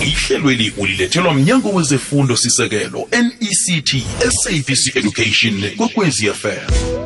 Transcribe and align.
ihlelweli 0.00 0.72
ulilethelwa 0.76 1.34
mnyango 1.34 1.68
wezefundo 1.68 2.36
sisekelo 2.36 3.08
nect 3.12 3.96
sabc 4.42 4.96
education 4.96 5.70
kwekwezi 5.76 6.26
fm 6.26 6.98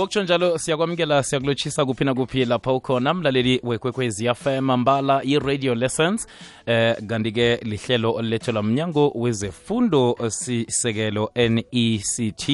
ngokutsho 0.00 0.22
njalo 0.22 0.58
siyakwamukela 0.58 1.22
siyakulotshisa 1.22 1.84
kuphi 1.84 2.04
nakuphi 2.04 2.44
lapha 2.44 2.72
ukhona. 2.72 3.14
Mlaleli 3.14 3.60
wekwekwezi 3.62 4.34
fm 4.34 4.70
mbala 4.76 5.24
i-radio 5.24 5.74
lessons. 5.74 6.26
Eh 6.66 6.96
kanti-ke 7.06 7.56
lihlelo 7.56 8.12
olulethelwa 8.14 8.62
mnyango 8.62 9.12
wezefundo 9.14 10.16
sisekelo 10.28 11.30
nect 11.36 12.48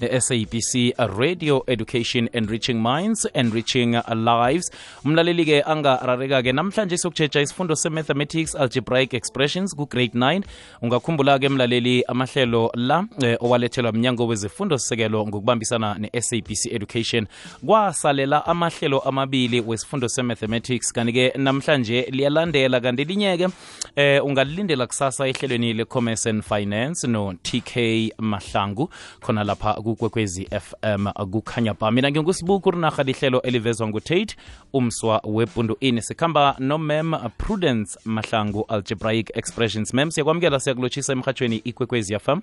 ne-sabc 0.00 0.94
radio 1.18 1.64
education 1.66 2.28
enriching 2.32 2.74
minds 2.74 3.28
enriching 3.34 3.96
lives. 4.14 4.70
Umlaleli-ke 5.04 5.62
angarareka-ke 5.62 6.52
namhlanje 6.52 6.98
siyokutshetsha 6.98 7.40
isifundo 7.40 7.76
se-mathematics 7.76 8.54
algebraic 8.54 9.14
expressions 9.14 9.76
ku-grade 9.76 10.18
9 10.18 10.42
ungakhumbula-ke 10.82 11.48
mlaleli 11.48 12.04
amahlelo 12.08 12.70
la 12.74 13.04
eh, 13.22 13.36
owalethelwa 13.40 13.92
mnyango 13.92 14.26
wezefundo 14.26 14.78
sisekelo 14.78 15.26
ngokubambisana 15.26 15.94
ne-sabc 15.98 16.66
education 16.66 16.91
kwasalela 17.66 18.46
amahlelo 18.46 19.00
amabili 19.00 19.60
wesifundo 19.60 20.08
se-mathematics. 20.08 20.92
Kanti-ke 20.92 21.32
namhlanje 21.38 22.08
liyalandela 22.10 22.80
kanti 22.80 23.04
linye-ke 23.04 23.48
eh 23.96 24.24
ungalilindela 24.24 24.86
kusasa 24.86 25.28
ehlelweni 25.28 25.72
le-commerce 25.72 26.30
and 26.30 26.42
finance 26.42 27.06
no-tk 27.06 28.12
mahlangu 28.18 28.90
khona 29.20 29.44
lapha 29.44 29.74
kukwekwezi 29.74 30.48
fm 30.50 31.06
kukhanya 31.30 31.74
ba 31.74 31.90
mina 31.90 32.10
ngingusibuku 32.10 32.70
rinarha 32.70 33.02
lihlelo 33.02 33.42
elivezwa 33.42 33.88
ngutate 33.88 34.36
umswa 34.72 35.20
wepundu 35.24 35.76
ini. 35.80 36.02
Sikhamba 36.02 36.56
nomem 36.58 37.14
prudence 37.38 37.98
mahlangu 38.04 38.64
algebraic 38.68 39.30
expressions. 39.34 39.94
Mem 39.94 40.10
siyakwamukela 40.10 40.60
siyakulotshisa 40.60 41.12
emhatshweni 41.12 41.56
ikwekwezi 41.56 42.18
fm 42.18 42.40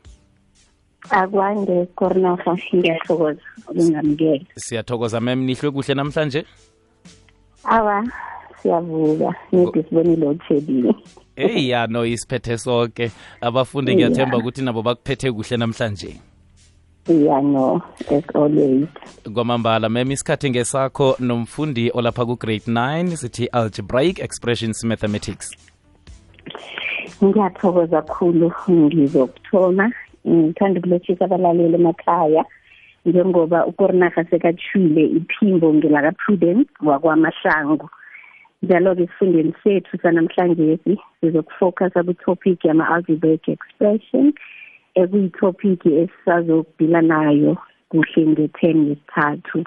akwande 1.09 1.85
korinarha 1.95 2.57
ngiyathokoza 2.75 3.41
ukungamukela 3.67 4.45
siyathokoza 4.55 5.21
mem 5.21 5.45
nihlwe 5.45 5.71
kuhle 5.71 5.93
namhlanje? 5.95 6.45
Awa 7.63 8.07
siyavuka. 8.61 9.35
Nedi 9.51 9.83
sibone 9.83 10.15
load 10.15 10.39
shedding 10.47 10.95
eyi 11.39 11.69
ya 11.69 11.87
no 11.87 12.05
isiphethe 12.05 12.57
sonke 12.57 13.11
abafundi 13.41 13.95
ngiyathemba 13.95 14.37
ukuthi 14.37 14.61
nabo 14.61 14.81
bakuphethe 14.81 15.31
kuhle 15.31 15.57
namhlanje. 15.57 16.19
Yeah 17.07 17.41
no 17.41 17.81
as 18.11 18.23
always. 18.35 18.87
Kwamambala 19.33 19.89
mem 19.89 20.11
isikhathi 20.11 20.49
ngesakho 20.49 21.15
nomfundi 21.19 21.91
olapha 21.93 22.25
ku-grade 22.25 22.67
9 22.67 23.15
sithi 23.15 23.47
algebraic 23.47 24.19
expressions 24.19 24.83
mathematics. 24.83 25.55
Ngiyathokoza 27.23 28.01
kakhulu 28.01 28.51
ngizokuthoma 28.69 29.91
ngithanda 30.27 30.79
ukulotshisa 30.79 31.25
abalaleli 31.25 31.75
emakhaya 31.75 32.45
njengoba 33.05 33.65
ukorinarha 33.65 34.23
sekatshwile 34.29 35.03
iphimbo 35.05 35.73
ngelaka-prudence 35.73 36.69
wakwamahlangu. 36.83 37.89
Njalo-ke 38.63 39.03
esifundweni 39.03 39.53
sethu 39.63 39.97
sanamhlanje 39.97 40.79
sizokufocusa 41.21 42.03
kutopic 42.03 42.65
yama-algebraic 42.65 43.47
expression 43.47 44.33
ekuyitopic 44.95 45.85
esisazokubhila 45.85 47.01
nayo 47.01 47.57
kuhle 47.89 48.27
nge-ten 48.27 48.77
yesithathu. 48.89 49.63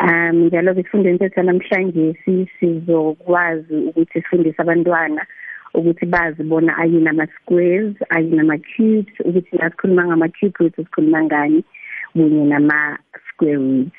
Um 0.00 0.36
njalo-ke 0.46 0.80
esifundweni 0.80 1.18
sethu 1.18 1.34
sanamhlanje 1.34 2.14
sizokwazi 2.58 3.76
ukuthi 3.76 4.12
sifundise 4.12 4.62
abantwana 4.62 5.26
ukuthi 5.74 6.06
bazi 6.06 6.42
bona 6.42 6.76
ayini 6.76 7.08
ama-squares 7.08 7.94
ayini 8.08 8.40
ama-cubes 8.40 9.14
ukuthi 9.24 9.56
nasikhuluma 9.56 10.06
ngama-cube 10.06 10.54
roots 10.58 10.76
sikhuluma 10.76 11.22
ngani 11.24 11.64
kunye 12.12 12.44
nama-square 12.44 13.58
roots. 13.58 13.98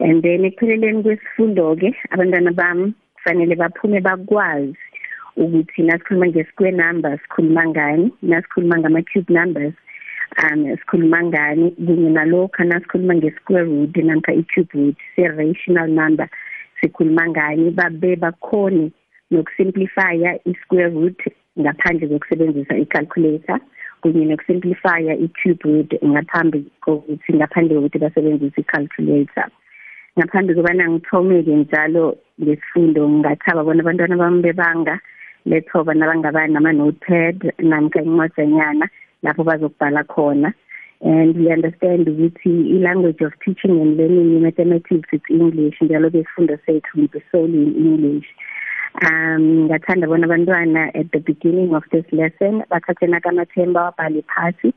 And 0.00 0.22
then 0.22 0.44
ekupheleleni 0.44 1.02
kwesifundo-ke 1.02 1.94
abantwana 2.10 2.52
bami 2.52 2.94
kufanele 3.14 3.54
baphume 3.56 4.00
bakwazi 4.00 4.76
ukuthi 5.36 5.82
nasikhuluma 5.82 6.26
nge-square 6.26 6.72
numbers 6.72 7.20
sikhuluma 7.22 7.66
ngani 7.66 8.12
nasikhuluma 8.22 8.78
ngama-cube 8.78 9.34
numbers 9.34 9.74
um 10.42 10.76
sikhuluma 10.76 11.22
ngani 11.22 11.70
kunye 11.70 12.10
nalokhu 12.10 12.64
nasikhuluma 12.64 13.14
nge-square 13.14 13.64
root 13.64 13.96
namkha 13.96 14.32
i-cube 14.32 14.72
root 14.74 14.96
se-rational 15.16 15.88
number 15.88 16.28
sikhuluma 16.80 17.28
ngani 17.28 17.70
babe 17.70 18.16
bakhone 18.16 18.90
nokusimplifya 19.30 20.38
i-square 20.44 20.90
root 20.90 21.20
ngaphandle 21.60 22.08
kokusebenzisa 22.08 22.78
i-calculator 22.78 23.60
kunye 24.00 24.24
nokusimplifya 24.24 25.14
i-cube 25.24 25.62
root 25.64 25.90
ngaphambi 26.04 26.64
kokuthi 26.80 27.32
ngaphandle 27.34 27.74
kokuthi 27.74 27.98
basebenzise 27.98 28.60
i-calculator. 28.60 29.48
Ngaphambi 30.18 30.54
kobana 30.54 30.90
ngithome-ke 30.90 31.54
njalo 31.56 32.16
ngesifundo 32.42 33.08
ngingathaba 33.08 33.64
bona 33.64 33.80
abantwana 33.82 34.16
bami 34.16 34.42
bebanga 34.42 35.00
lethoba 35.46 35.94
nabangaba 35.94 36.46
nama-notepad 36.46 37.52
namkha 37.58 38.02
incwajanyana 38.02 38.86
lapho 39.22 39.44
bazokubhala 39.44 40.04
khona. 40.04 40.54
And 41.00 41.36
we 41.36 41.52
understand 41.52 42.08
ukuthi 42.08 42.76
i-language 42.76 43.20
of 43.20 43.32
teaching 43.44 43.80
and 43.80 43.96
learning 43.96 44.36
i-mathematics 44.36 45.08
it's 45.12 45.28
english 45.28 45.76
njalo-ke 45.82 46.18
isifundo 46.20 46.58
sethu 46.66 47.08
be 47.12 47.20
solely 47.30 47.62
in 47.62 47.86
english 47.86 48.28
um 49.02 49.66
ngathanda 49.66 50.06
bona 50.06 50.26
abantwana 50.26 50.94
at 50.94 51.10
the 51.12 51.18
beginning 51.18 51.74
of 51.74 51.82
this 51.90 52.06
lesson 52.12 52.62
bathathe 52.70 53.06
nakamathemba 53.10 53.90
wabhale 53.90 54.22
phasi 54.22 54.72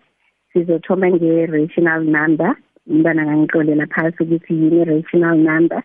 sizothoma 0.54 1.10
nge-rational 1.12 2.02
number. 2.04 2.56
Umntwana 2.90 3.22
angangixolela 3.22 3.86
phasi 3.88 4.24
ukuthi 4.24 4.54
yini 4.54 4.82
i-rational 4.82 5.38
number 5.38 5.84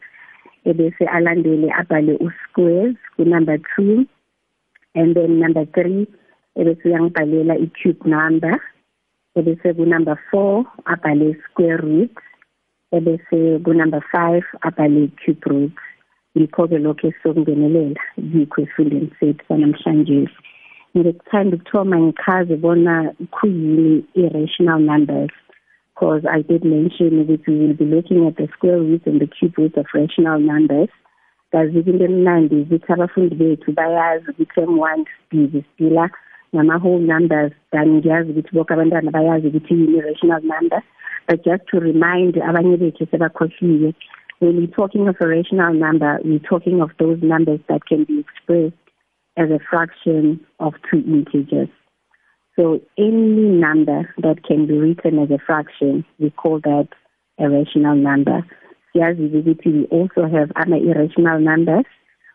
ebese 0.64 1.04
alandele 1.06 1.68
abhale 1.80 2.14
u-squares 2.26 2.96
kunumber 3.16 3.58
two 3.74 4.06
and 4.94 5.16
then 5.16 5.40
number 5.40 5.64
three 5.74 6.06
ebese 6.56 6.88
uyangibhalela 6.88 7.54
i-cube 7.58 8.06
number 8.06 8.54
ebese 9.36 9.74
kunumber 9.74 10.18
four 10.30 10.64
abhale 10.84 11.36
square 11.44 11.76
root 11.76 12.14
ebese 12.92 13.58
kunumber 13.64 14.02
five 14.12 14.44
abhale 14.62 15.10
cube 15.20 15.44
root 15.46 15.76
yikho-ke 16.34 16.78
lokho 16.78 17.06
esizokungenelela 17.08 18.00
yikho 18.34 18.62
esifundeni 18.62 19.10
sethu 19.20 19.44
sanamhlanje. 19.48 20.28
Ngikuthanda 20.96 21.56
ukuthoma 21.56 21.96
ngichaze 22.00 22.56
bona 22.56 22.94
kuyini 23.34 24.04
i-rational 24.14 24.80
numbers 24.80 25.32
because 25.94 26.22
I 26.26 26.42
did 26.42 26.64
mention 26.64 27.24
ukuthi 27.24 27.48
we 27.48 27.66
will 27.66 27.74
be 27.74 27.84
looking 27.84 28.26
at 28.26 28.36
the 28.36 28.48
square 28.54 28.78
roots 28.78 29.06
and 29.06 29.20
the 29.20 29.26
cube 29.26 29.56
roots 29.58 29.76
of 29.76 29.86
rational 29.94 30.38
numbers 30.38 30.90
kazi 31.52 31.78
into 31.78 32.04
emnandi 32.04 32.54
ukuthi 32.54 32.92
abafundi 32.92 33.34
bethu 33.34 33.72
bayazi 33.72 34.30
ukuthi 34.30 34.60
m 34.60 34.78
one 34.78 35.04
sibhizi 35.30 35.64
sidila 35.76 36.10
ngama-whole 36.54 37.04
numbers 37.12 37.52
then 37.70 37.88
ngiyazi 37.96 38.30
ukuthi 38.30 38.54
bonke 38.54 38.74
abantwana 38.74 39.10
bayazi 39.10 39.46
ukuthi 39.48 39.74
yini 39.74 39.98
i-rational 39.98 40.42
number. 40.42 40.82
But 41.28 41.44
just 41.44 41.66
to 41.70 41.80
remind 41.80 42.34
abanye 42.36 42.76
bethu 42.76 43.06
sebakhohliwe 43.06 43.94
when 44.42 44.56
we're 44.56 44.66
talking 44.66 45.06
of 45.06 45.14
a 45.20 45.26
rational 45.28 45.72
number, 45.72 46.18
we're 46.24 46.40
talking 46.40 46.80
of 46.80 46.90
those 46.98 47.18
numbers 47.22 47.60
that 47.68 47.86
can 47.86 48.02
be 48.02 48.18
expressed 48.18 48.74
as 49.36 49.48
a 49.50 49.60
fraction 49.70 50.40
of 50.58 50.74
two 50.90 50.98
integers. 50.98 51.68
So 52.58 52.80
any 52.98 53.06
number 53.06 54.12
that 54.18 54.42
can 54.44 54.66
be 54.66 54.76
written 54.78 55.20
as 55.20 55.30
a 55.30 55.38
fraction, 55.38 56.04
we 56.18 56.30
call 56.30 56.58
that 56.64 56.88
a 57.38 57.48
rational 57.48 57.94
number. 57.94 58.44
We 58.96 59.86
also 59.92 60.22
have 60.24 60.50
other 60.56 60.74
irrational 60.74 61.38
numbers, 61.38 61.84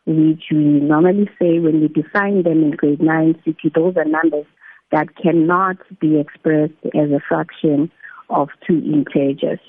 which 0.06 0.44
we 0.50 0.80
normally 0.80 1.30
say 1.40 1.60
when 1.60 1.82
we 1.82 1.90
define 1.90 2.44
them 2.44 2.64
in 2.64 2.72
grade 2.72 3.02
9 3.02 3.36
CT, 3.44 3.74
those 3.76 3.98
are 3.98 4.06
numbers 4.06 4.46
that 4.94 5.14
cannot 5.22 5.76
be 6.00 6.22
expressed 6.22 6.72
as 6.96 7.12
a 7.12 7.20
fraction 7.28 7.92
of 8.30 8.48
two 8.66 8.78
integers. 8.78 9.60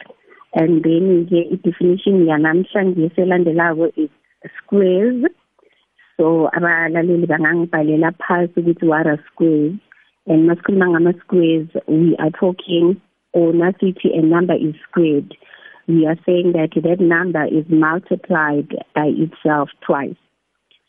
And 0.55 0.83
then 0.83 1.27
ke 1.31 1.41
i-definition 1.55 2.27
yanamhlanje 2.27 3.11
selandelako 3.17 3.93
is 3.97 4.11
squares. 4.59 5.25
So 6.17 6.51
abalaleli 6.57 7.27
bangangibhalela 7.27 8.13
phasi 8.17 8.61
ukuthi 8.61 8.87
what 8.87 9.07
are 9.07 9.23
squares? 9.33 9.75
And 10.27 10.49
masikhuluma 10.49 10.89
ngama-squares 10.93 11.69
we 11.87 12.17
are 12.19 12.31
talking 12.31 13.01
or 13.33 13.51
a 13.51 14.23
number 14.23 14.55
is 14.55 14.75
squared. 14.89 15.37
We 15.87 16.07
are 16.07 16.19
saying 16.27 16.53
that 16.53 16.71
that 16.83 17.01
number 17.01 17.45
is 17.45 17.65
multiplied 17.69 18.69
by 18.95 19.09
itself 19.25 19.71
twice. 19.87 20.21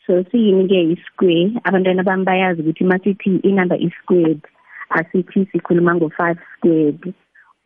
So 0.06 0.24
siyini-ke 0.24 0.96
i-square? 0.96 1.60
Abantwana 1.64 2.04
bami 2.04 2.24
bayazi 2.24 2.62
ukuthi 2.62 2.84
masithi 2.84 3.40
i-number 3.44 3.76
is 3.76 3.92
squared 4.02 4.42
asithi 4.90 5.46
sikhuluma 5.52 5.94
ngo-five 5.94 6.38
squared 6.56 7.14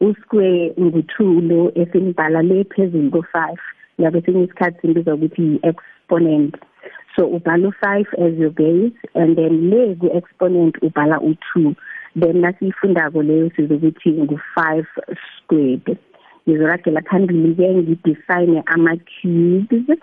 usquare 0.01 0.73
ngu-two 0.79 1.41
lo 1.41 1.73
esinibhala 1.75 2.43
le 2.43 2.65
phezulu 2.65 3.11
ko-five. 3.11 3.63
Ngabe 4.01 4.21
sinye 4.21 4.45
isikhathi 4.45 4.81
simbiza 4.81 5.15
ukuthi 5.15 5.43
yi-exponent. 5.43 6.55
So 7.17 7.27
ubhala 7.27 7.69
u5 7.69 7.87
as 8.19 8.39
your 8.39 8.51
base 8.51 8.99
and 9.15 9.37
then 9.39 9.71
le 9.71 9.95
ku 9.95 10.11
exponent 10.11 10.75
ubhala 10.83 11.19
u2 11.23 11.77
then 12.17 12.41
nasifundako 12.43 13.23
leyo 13.23 13.51
sizokuthi 13.57 14.11
ngu5 14.11 14.85
squared. 15.37 15.99
Ngizoragela 16.49 17.03
phambili 17.03 17.55
ke 17.55 17.75
ngidefine 17.75 18.63
ama 18.67 18.97
cubes 18.97 19.99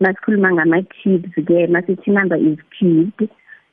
masikhuluma 0.00 0.52
ngama 0.52 0.82
cubes 0.82 1.34
ke 1.34 1.66
masithi 1.66 2.10
number 2.10 2.36
is 2.36 2.58
cubed. 2.78 3.28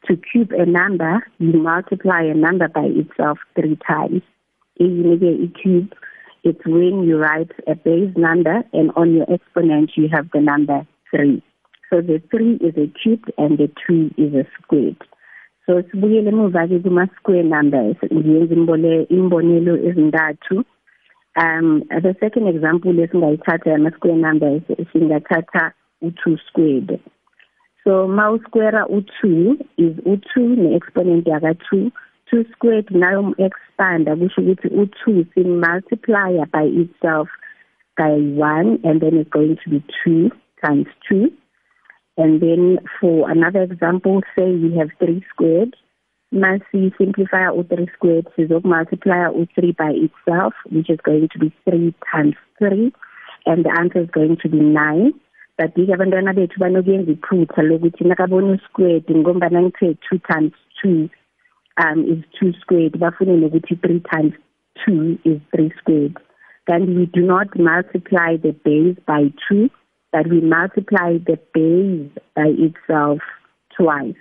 To 0.08 0.18
cube 0.18 0.52
a 0.52 0.66
number 0.66 1.24
you 1.40 1.54
multiply 1.54 2.24
a 2.24 2.34
number 2.34 2.68
by 2.68 2.86
itself 2.86 3.40
3 3.56 3.78
times. 3.88 4.22
I-cube 4.82 5.94
it's 6.44 6.66
when 6.66 7.04
you 7.04 7.18
write 7.18 7.52
a 7.68 7.76
base 7.76 8.14
number 8.18 8.64
and 8.74 8.92
on 8.96 9.14
your 9.14 9.32
exponent 9.32 9.92
you 9.96 10.10
have 10.12 10.30
the 10.34 10.42
number 10.42 10.86
3 11.12 11.42
so 11.92 12.00
the 12.00 12.22
3 12.32 12.54
is 12.62 12.74
a 12.78 12.88
cubed 13.04 13.34
and 13.38 13.58
the 13.58 13.70
2 13.86 14.12
is 14.18 14.34
a 14.34 14.46
squared. 14.56 14.96
So 15.66 15.82
sibuyele 15.84 16.32
emuva 16.32 16.64
ke 16.68 16.82
kuma 16.84 17.08
square 17.18 17.44
numbers 17.44 17.98
ngiyenza 18.12 18.56
imbonelo 19.12 20.66
um 21.36 21.84
the 21.90 22.16
second 22.20 22.48
example 22.48 22.94
lesingayithatha 22.94 23.72
yama 23.72 23.92
square 23.92 24.16
numbers 24.16 24.62
singathatha 24.94 25.74
u2 26.02 26.40
squared. 26.48 27.00
So 27.84 28.08
ma 28.08 28.32
usquare 28.32 28.86
u2 28.88 29.60
is 29.78 29.94
u2 30.06 30.58
ne-exponent 30.58 31.28
yaka 31.28 31.56
2 32.32 32.44
2 32.44 32.46
squared 32.54 32.88
nayo 32.92 33.36
expanda 33.38 34.16
kusho 34.16 34.42
ukuthi 34.42 34.68
u2 34.68 35.26
sim 35.34 35.60
multiplier 35.60 36.46
by 36.54 36.66
itself 36.84 37.30
by 37.98 38.12
1 38.12 38.80
and 38.84 39.02
then 39.02 39.18
it's 39.20 39.30
going 39.30 39.56
to 39.64 39.70
be 39.70 39.84
2 40.06 40.32
times 40.64 40.88
2 41.10 41.32
And 42.18 42.42
then 42.42 42.78
for 43.00 43.30
another 43.32 43.64
example, 43.64 44.22
say 44.38 44.52
we 44.52 44.76
have 44.78 44.90
3 45.00 45.24
squared. 45.30 45.76
Masi 46.34 46.96
simplify 46.98 47.46
out 47.46 47.68
3 47.70 47.88
squared, 47.96 48.28
so 48.36 48.62
multiply 48.64 49.26
out 49.26 49.48
3 49.56 49.72
by 49.72 49.92
itself, 49.92 50.54
which 50.70 50.90
is 50.90 51.00
going 51.04 51.30
to 51.34 51.40
be 51.40 51.54
3 51.70 51.94
times 52.14 52.36
3. 52.60 52.92
And 53.46 53.66
the 53.66 53.74
answer 53.80 54.02
is 54.02 54.10
going 54.12 54.38
to 54.44 54.50
be 54.50 54.60
9. 54.60 55.14
But 55.58 55.74
ke 55.74 55.90
abantwana 55.90 56.34
bethu 56.34 56.60
banokuyenza 56.60 57.12
iphutha 57.12 57.62
lokuthi 57.62 58.06
nakabona 58.06 58.60
squared 58.66 59.06
ngombana 59.06 59.62
ngithe 59.62 59.98
2 60.12 60.20
times 60.32 60.54
2 60.84 61.10
um 61.78 62.06
is 62.06 62.24
2 62.40 62.54
squared 62.62 62.94
bafune 62.94 63.38
nokuthi 63.38 63.76
3 63.76 64.00
times 64.14 64.34
2 64.86 65.20
is 65.26 65.40
3 65.56 65.72
squared. 65.78 66.18
Then 66.68 66.96
we 66.96 67.06
do 67.06 67.22
not 67.22 67.58
multiply 67.58 68.38
the 68.38 68.52
base 68.52 68.98
by 69.06 69.34
2 69.50 69.70
but 70.12 70.28
we 70.28 70.42
multiply 70.42 71.18
the 71.18 71.40
base 71.54 72.12
by 72.36 72.50
itself 72.68 73.20
twice. 73.78 74.16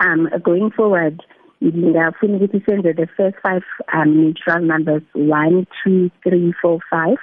Um, 0.00 0.28
going 0.42 0.70
forward, 0.70 1.22
ngingafuna 1.62 2.36
ukuthi 2.36 2.60
senze 2.60 2.92
the 2.96 3.06
first 3.16 3.36
five 3.42 3.64
um, 3.92 4.24
natural 4.24 4.62
numbers 4.64 5.02
one, 5.12 5.66
two, 5.84 6.10
three, 6.22 6.54
four, 6.62 6.78
five 6.90 7.18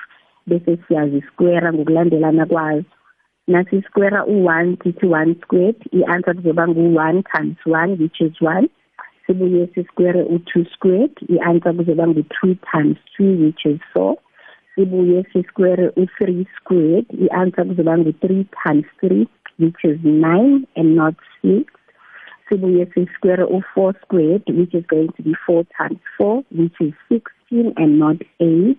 bese 0.48 0.78
siyazisquare 0.88 1.74
ngokulandelana 1.74 2.46
kwazo 2.46 2.86
nasi 3.48 3.82
square 3.82 4.18
u1 4.18 4.78
sithi 4.84 5.06
1 5.06 5.36
squared 5.42 5.76
i-answer 5.92 6.36
kuzoba 6.36 6.68
ngu-1 6.68 7.24
times 7.36 7.58
1 7.66 8.02
which 8.02 8.22
is 8.22 8.42
1 8.42 8.70
sibuye 9.28 9.68
sisquare 9.76 10.24
u2 10.24 10.66
squared 10.74 11.12
i-answer 11.30 11.76
kuzoba 11.76 12.08
ngu-3 12.08 12.56
times 12.72 12.98
2 13.20 13.44
which 13.44 13.66
is 13.66 13.80
4 13.96 14.16
sibuye 14.76 15.24
sisquare 15.34 15.92
u3 15.98 16.46
squared 16.56 17.06
i-answer 17.26 17.66
kuzoba 17.66 17.98
ngu-3 17.98 18.46
times 18.64 18.86
3 19.04 19.28
which 19.60 19.84
is 19.84 19.98
9 20.04 20.66
and 20.76 20.96
not 20.96 21.16
6 21.44 21.64
sibuye 22.50 22.86
sisquare 22.86 23.44
u4 23.44 23.94
squared 24.04 24.44
which 24.58 24.74
is 24.74 24.86
going 24.88 25.12
to 25.18 25.24
be 25.24 25.34
4 25.48 25.64
times 25.78 26.00
4 26.18 26.44
which 26.60 26.82
is 26.82 26.94
16 27.10 27.74
and 27.76 28.00
not 28.00 28.18
8 28.40 28.76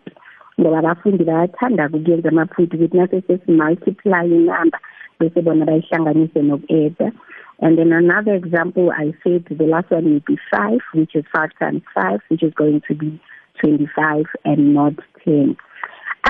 ngoba 0.60 0.78
abafundi 0.78 1.24
bayathanda 1.24 1.88
ukuyenza 1.88 2.28
amaphutha 2.28 2.76
ukuthi 2.76 2.96
nase 2.96 3.20
sesimultiply 3.20 4.26
inumber 4.26 4.80
bese 5.20 5.42
bona 5.42 5.64
bayihlanganise 5.64 6.42
noku-add 6.42 7.12
and 7.60 7.78
then 7.78 7.92
another 7.92 8.34
example 8.34 8.90
i 8.92 9.12
said 9.22 9.44
the 9.50 9.64
last 9.64 9.90
one 9.90 10.04
will 10.04 10.22
be 10.26 10.38
5 10.50 10.78
which 10.94 11.14
is 11.14 11.24
5 11.34 11.50
times 11.58 11.82
5 11.94 12.20
which 12.28 12.42
is 12.42 12.52
going 12.54 12.80
to 12.88 12.94
be 12.94 13.20
25 13.60 14.24
and 14.44 14.74
not 14.74 14.94
10 15.24 15.56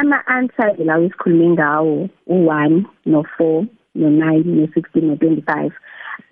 ama-answer 0.00 0.75
lawo 0.84 1.04
esikhulume 1.04 1.48
ngawo 1.50 2.08
u-one 2.26 2.86
no-four 3.06 3.66
no-nine 3.94 4.44
no-sixteen 4.46 5.08
no-twenty-five 5.08 5.72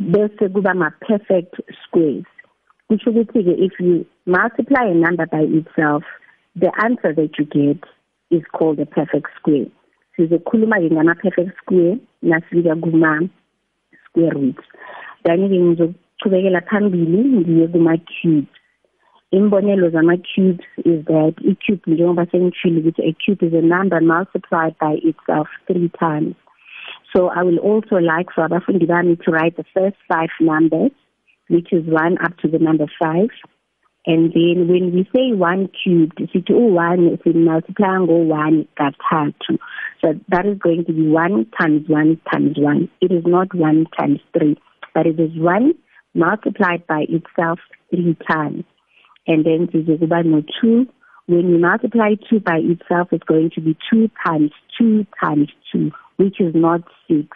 bese 0.00 0.48
kuba 0.48 0.75
ma-perfect 0.75 1.54
squares. 1.82 2.25
Kusho 2.88 3.10
ukuthi-ke 3.10 3.54
if 3.58 3.81
you 3.81 4.06
multiply 4.26 4.84
a 4.84 4.94
number 4.94 5.26
by 5.26 5.43
itself 5.43 6.04
the 6.54 6.70
answer 6.84 7.12
that 7.12 7.38
you 7.38 7.44
get 7.44 7.82
is 8.31 8.44
called 8.52 8.78
a 8.78 8.87
perfect 8.87 9.28
square. 9.38 9.66
Sizokhuluma-ke 10.16 10.90
ngama-perfect 10.93 11.56
square 11.62 11.98
nasifika 12.22 12.75
root 14.17 14.59
then-ke 15.27 15.59
ngizochubekela 15.61 16.61
phambili 16.61 17.19
ngiye 17.25 17.69
kuma-cubes. 17.69 18.49
Imbonelo 19.33 19.91
zama-cubes 19.91 20.67
is 20.85 21.05
that 21.05 21.35
i-cube 21.51 21.83
njengoba 21.87 22.27
sengitshile 22.27 22.81
ukuthi 22.81 23.03
a 23.03 23.13
cube 23.13 23.43
is 23.43 23.55
a 23.55 23.63
number 23.63 24.01
multiplied 24.01 24.75
by 24.79 24.95
itself 25.03 25.49
three 25.67 25.91
times. 25.99 26.35
So 27.13 27.29
i 27.29 27.43
will 27.43 27.59
also 27.59 27.97
like 27.97 28.29
for 28.35 28.45
abafundi 28.49 28.87
bami 28.87 29.17
to 29.25 29.31
write 29.33 29.57
the 29.57 29.65
first 29.75 29.97
five 30.09 30.31
numbers 30.41 30.93
which 31.49 31.73
is 31.73 31.85
one 31.87 32.19
up 32.25 32.37
to 32.39 32.49
the 32.49 32.59
number 32.59 32.87
five. 33.03 33.31
And 34.07 34.33
then 34.33 34.69
when 34.69 34.95
we 34.95 35.03
say 35.15 35.33
one 35.33 35.69
cubed 35.83 36.19
sithi 36.19 36.51
u-one 36.51 37.19
simultiply 37.25 37.91
ngo-one 38.03 38.69
kathathu 38.79 39.59
so 40.02 40.14
that 40.28 40.46
is 40.46 40.58
going 40.58 40.84
to 40.87 40.93
be 40.93 41.08
one 41.08 41.46
times 41.58 41.88
one 41.88 42.20
times 42.32 42.56
one. 42.58 42.88
It 43.00 43.12
is 43.12 43.25
not 43.26 43.54
one 43.54 43.87
times 43.98 44.20
three 44.37 44.56
but 44.94 45.06
it 45.06 45.20
is 45.20 45.31
one 45.34 45.75
multiplied 46.14 46.87
by 46.87 47.04
itself 47.08 47.58
three 47.90 48.16
times. 48.28 48.64
And 49.26 49.44
then 49.44 49.69
sizokuba 49.72 50.25
no-2 50.25 50.87
when 51.26 51.50
you 51.50 51.58
multiply 51.58 52.14
2 52.31 52.40
by 52.40 52.58
itself 52.62 53.08
it's 53.10 53.25
going 53.25 53.50
to 53.54 53.60
be 53.60 53.76
2 53.93 54.08
times 54.25 54.52
2 54.78 55.06
times 55.22 55.48
2 55.72 55.90
which 56.16 56.40
is 56.40 56.54
not 56.54 56.82
6 57.08 57.26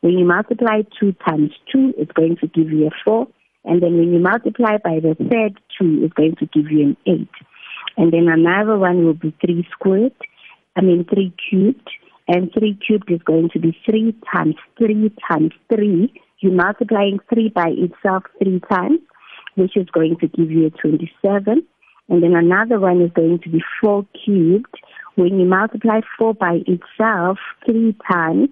when 0.00 0.18
you 0.18 0.24
multiply 0.24 0.80
2 0.98 1.12
times 1.28 1.50
2 1.72 1.94
it's 1.98 2.12
going 2.12 2.36
to 2.40 2.46
give 2.48 2.70
you 2.70 2.86
a 2.86 2.90
4 3.04 3.26
and 3.66 3.82
then 3.82 3.96
when 3.98 4.12
you 4.12 4.18
multiply 4.18 4.76
by 4.78 4.98
the 5.00 5.14
third 5.30 5.60
2 5.78 6.04
it's 6.04 6.14
going 6.14 6.34
to 6.36 6.46
give 6.46 6.70
you 6.70 6.82
an 6.86 6.96
8 7.06 7.28
and 7.98 8.12
then 8.12 8.28
another 8.28 8.78
one 8.78 9.04
will 9.04 9.14
be 9.14 9.34
3 9.44 9.66
squared 9.72 10.12
I 10.76 10.80
mean 10.80 11.04
3 11.04 11.32
cubed 11.48 11.88
and 12.28 12.50
3 12.52 12.78
cubed 12.86 13.10
is 13.10 13.22
going 13.22 13.50
to 13.50 13.58
be 13.58 13.76
3 13.88 14.14
times 14.32 14.56
3 14.78 15.12
times 15.30 15.52
3 15.74 16.12
you're 16.40 16.52
multiplying 16.52 17.18
3 17.32 17.48
by 17.50 17.68
itself 17.68 18.24
3 18.42 18.60
times 18.70 19.00
which 19.54 19.76
is 19.76 19.88
going 19.90 20.16
to 20.20 20.28
give 20.28 20.50
you 20.50 20.66
a 20.66 20.70
27. 20.70 21.64
And 22.08 22.22
then 22.22 22.34
another 22.34 22.78
one 22.78 23.00
is 23.00 23.10
going 23.14 23.38
to 23.40 23.48
be 23.48 23.62
4 23.82 24.06
cubed. 24.24 24.74
When 25.14 25.38
you 25.38 25.46
multiply 25.46 26.00
4 26.18 26.34
by 26.34 26.60
itself 26.66 27.38
three 27.64 27.96
times, 28.10 28.48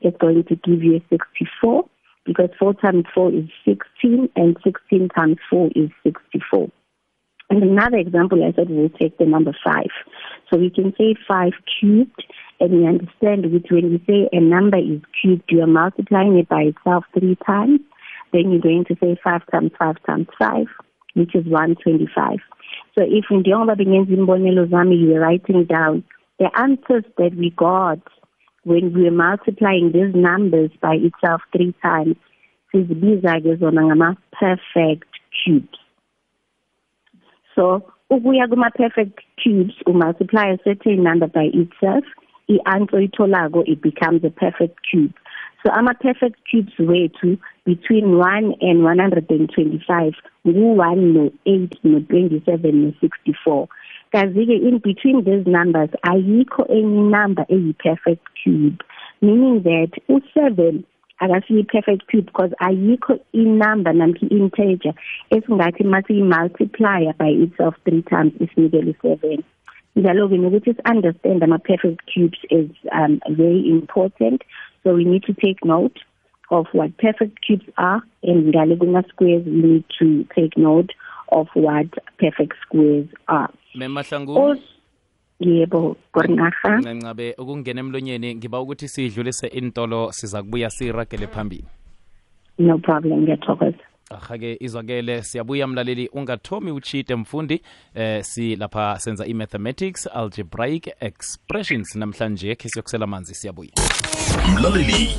it's 0.00 0.16
going 0.18 0.44
to 0.44 0.56
give 0.56 0.82
you 0.82 0.96
a 0.96 1.02
64 1.10 1.84
because 2.24 2.50
4 2.58 2.74
times 2.74 3.04
4 3.14 3.32
is 3.32 3.44
16 3.64 4.28
and 4.34 4.56
16 4.64 5.08
times 5.10 5.36
4 5.50 5.70
is 5.76 5.90
64. 6.04 6.68
And 7.48 7.62
another 7.62 7.98
example, 7.98 8.42
I 8.44 8.52
said 8.52 8.68
we'll 8.70 8.88
take 8.90 9.18
the 9.18 9.26
number 9.26 9.52
5. 9.64 9.84
So 10.50 10.58
we 10.58 10.70
can 10.70 10.92
say 10.98 11.14
5 11.28 11.52
cubed, 11.78 12.24
and 12.60 12.72
we 12.72 12.86
understand 12.86 13.52
which 13.52 13.66
when 13.70 13.90
we 13.90 14.02
say 14.06 14.28
a 14.32 14.40
number 14.40 14.78
is 14.78 15.00
cubed, 15.20 15.44
you 15.48 15.62
are 15.62 15.66
multiplying 15.66 16.36
it 16.38 16.48
by 16.48 16.62
itself 16.62 17.04
three 17.12 17.36
times. 17.46 17.80
then 18.32 18.50
you're 18.50 18.60
going 18.60 18.84
to 18.84 18.96
say 19.00 19.16
5 19.22 19.42
times 19.50 19.70
5 19.78 19.96
times 20.06 20.26
5, 20.38 20.66
which 21.14 21.34
is 21.34 21.44
125. 21.46 22.38
So 22.94 23.04
if 23.04 23.24
in 23.30 23.42
njengoba 23.42 23.76
bengenza 23.76 24.12
imbonelo 24.12 24.66
zami 24.66 25.00
you 25.00 25.12
were 25.12 25.20
writing 25.20 25.64
down 25.64 26.02
the 26.38 26.50
answers 26.58 27.04
that 27.18 27.34
we 27.34 27.50
got 27.50 28.00
when 28.64 28.92
we 28.92 29.04
were 29.04 29.10
multiplying 29.10 29.92
these 29.92 30.14
numbers 30.14 30.70
by 30.80 30.96
itself 30.96 31.40
three 31.52 31.74
times 31.82 32.16
zona 32.74 33.82
ngama-perfect 33.82 35.08
cubes. 35.44 35.78
So 37.56 37.82
ukuya 38.10 38.48
kuma-perfect 38.48 39.20
cubes 39.42 39.74
umultiply 39.86 40.54
a 40.54 40.58
certain 40.62 41.02
number 41.02 41.26
by 41.26 41.50
itself 41.52 42.04
i-answer 42.48 43.00
it 43.00 43.82
becomes 43.82 44.22
a 44.22 44.30
perfect 44.30 44.78
cube. 44.88 45.12
So 45.64 45.72
ama-perfect 45.72 46.38
cubes 46.48 46.72
wethu 46.78 47.38
between 47.64 48.18
1 48.18 48.54
and 48.60 48.84
125 48.84 50.12
ngu-1 50.46 50.96
no-8 51.14 51.72
no-27 51.82 52.74
no-64 52.74 53.66
kazi-ke 54.12 54.56
in 54.68 54.78
between 54.78 55.24
these 55.24 55.46
numbers 55.46 55.90
ayikho 56.12 56.62
enye 56.78 57.10
number 57.10 57.44
eyi-perfect 57.56 58.22
cube 58.40 58.78
meaning 59.20 59.62
that 59.62 59.90
u-7 60.08 60.84
akasiyi-perfect 61.20 62.06
cube 62.08 62.26
because 62.26 62.52
ayikho 62.60 63.18
inumber 63.32 63.92
namkha 63.92 64.26
i-integer 64.26 64.94
esingathi 65.30 65.84
masiyi-multiplier 65.84 67.12
by 67.18 67.30
itself 67.44 67.74
three 67.84 68.02
times 68.02 68.32
isinikele 68.40 68.90
i-seven 68.90 69.42
njalo-ke 69.96 70.36
nokuthi 70.38 70.74
si-understand 70.74 71.42
ama-perfect 71.42 72.00
cubes 72.12 72.40
is 72.50 72.70
um, 72.92 73.20
very 73.28 73.68
important 73.68 74.42
so 74.82 74.94
we 74.94 75.04
need 75.04 75.22
to 75.22 75.32
take 75.32 75.64
note 75.64 75.98
of 76.50 76.66
what 76.72 76.96
perfect 76.98 77.34
cubes 77.46 77.68
are 77.76 78.02
and 78.22 78.54
ngale 78.54 78.76
kuma-squares 78.78 79.44
we 79.46 79.62
need 79.62 79.84
to 79.98 80.24
take 80.34 80.56
note 80.56 80.92
of 81.32 81.48
what 81.54 81.88
perfect 82.18 82.54
squares 82.62 83.08
are. 83.28 83.50
Also 83.74 84.75
yebo 85.40 85.96
korinaha 86.12 86.78
ncancabe 86.78 87.34
ukungena 87.38 87.80
emlonyeni 87.80 88.34
ngiba 88.34 88.60
ukuthi 88.60 88.88
sidlulise 88.88 89.46
intolo 89.46 90.12
siza 90.12 90.42
kubuya 90.42 90.70
siragele 90.70 91.26
phambili. 91.26 91.64
No 92.58 92.78
problem 92.78 93.22
ngiyathokoza. 93.22 93.78
Ahake 94.10 94.56
izwakele 94.60 95.22
siyabuya 95.22 95.66
mlaleli 95.66 96.08
ungathomi 96.08 96.70
uchite 96.70 97.14
mfundi. 97.14 97.62
Eh 97.94 98.22
silapha 98.24 98.98
senza 98.98 99.26
i-mathematics 99.26 100.06
algebraic 100.06 100.88
expressions 101.00 101.96
namhlanje 101.96 102.54
khe 102.54 102.68
siyokusela 102.68 103.04
amanzi 103.04 103.34
siyabuya. 103.34 103.72
Mlaleli 104.54 105.10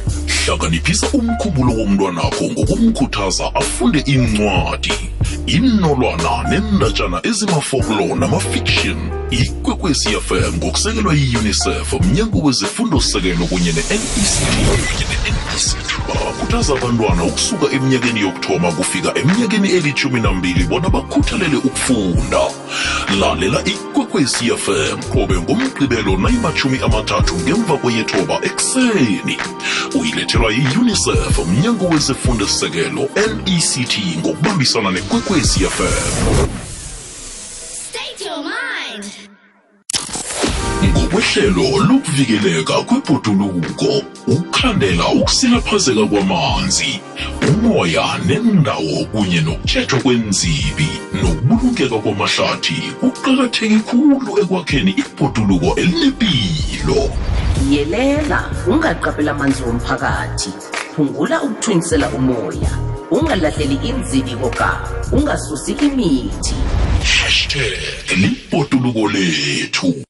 hlakaniphisa 0.46 1.18
umkhumbulo 1.18 1.74
womntwanakho 1.74 2.44
ngokumkhuthaza 2.52 3.56
afunde 3.56 4.00
incwadi 4.00 4.94
inolwana 5.48 6.44
nendatshana 6.50 7.20
ezimafoklo 7.24 8.16
namafiction 8.16 8.98
ikwekwecfm 9.32 10.54
ngokusekelwa 10.58 11.14
yi-unicef 11.14 11.94
mnyango 11.94 12.40
wezifundo 12.40 13.02
sekelo 13.02 13.46
kunye 13.46 13.72
ne-nect 13.72 13.98
bakhuthaza 16.08 16.74
abantwana 16.74 17.24
ukusuka 17.24 17.72
eminyakeni 17.72 18.20
yokuthoma 18.22 18.72
kufika 18.72 19.18
eminyakeni 19.18 19.70
elithumi 19.70 20.20
nambili 20.20 20.64
bona 20.64 20.90
bakhuthalele 20.90 21.58
ukufunda. 21.58 22.42
Lalela 23.20 23.64
ikwekwecfm 23.66 25.00
qobe 25.14 25.36
ngomgqibelo 25.36 26.18
nayimathumi 26.18 26.80
amathathu 26.84 27.36
ngemva 27.36 27.78
kweyethoba 27.78 28.40
ekuseni. 28.44 29.38
Uyilethelwa 30.00 30.52
yi-unicef 30.52 31.40
mnyango 31.48 31.86
wezifundosekelo 31.88 33.10
nect 33.16 34.00
ngokubambisana 34.20 34.92
nekwekwezi 35.38 35.66
fm 35.66 36.48
State 37.90 38.26
your 38.26 38.44
mind. 38.44 39.06
ngokwehlelo 40.84 41.78
lokuvikeleka 41.90 42.74
kwebhoduluko 42.74 44.04
ukukhandela 44.28 45.08
ukusilaphazeka 45.08 46.06
kwamanzi 46.06 47.02
umoya 47.50 48.20
nendawo 48.26 49.06
kunye 49.12 49.42
nokutshejwa 49.42 50.00
kwenzibi 50.00 50.90
nokubulungeka 51.24 51.98
kwamahlathi 52.00 52.82
kuqakatheke 53.00 53.80
khulu 53.80 54.40
ekwakheni 54.42 54.92
ibhoduluko 54.92 55.80
elinempilo 55.80 57.10
yelela 57.70 58.50
ungaqaphela 58.68 59.32
amanzi 59.32 59.64
womphakathi. 59.64 60.50
Phungula 60.96 61.42
ukuthwinisela 61.42 62.10
umoya. 62.10 62.97
Ungalahleli 63.12 63.80
inzini 63.84 64.36
koga 64.36 64.70
ungasusi 65.12 65.72
imithi 65.72 66.56
hashtag 67.04 68.18
libhotuluko 68.18 69.08
lethu. 69.08 70.04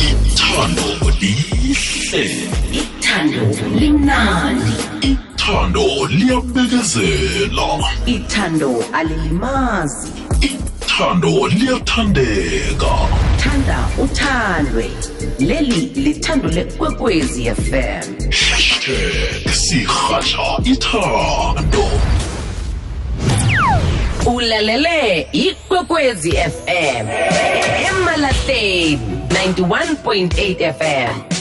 Ithando 0.00 1.10
lihle. 1.20 2.24
Ithando 2.72 3.42
limnandi. 3.80 4.72
Ithando 5.00 6.06
liyabekezela. 6.08 7.68
Ithando 8.06 8.84
alilimazi. 8.92 10.08
Ithando 10.40 11.48
liyathandeka. 11.48 12.92
Thanda 13.38 13.88
uthandwe. 13.98 14.90
Leli 15.38 15.92
lithando 15.94 16.48
lekwekwezi 16.48 17.44
fm 17.54 18.30
hashtag 18.86 19.50
sirhatha 19.50 20.62
ithando. 20.64 21.84
Ulalele 24.26 25.28
ikwekwezi 25.32 26.30
fm 26.32 27.08
emalahleni 27.88 28.98
91.8 29.28 30.72
fm 30.72 31.35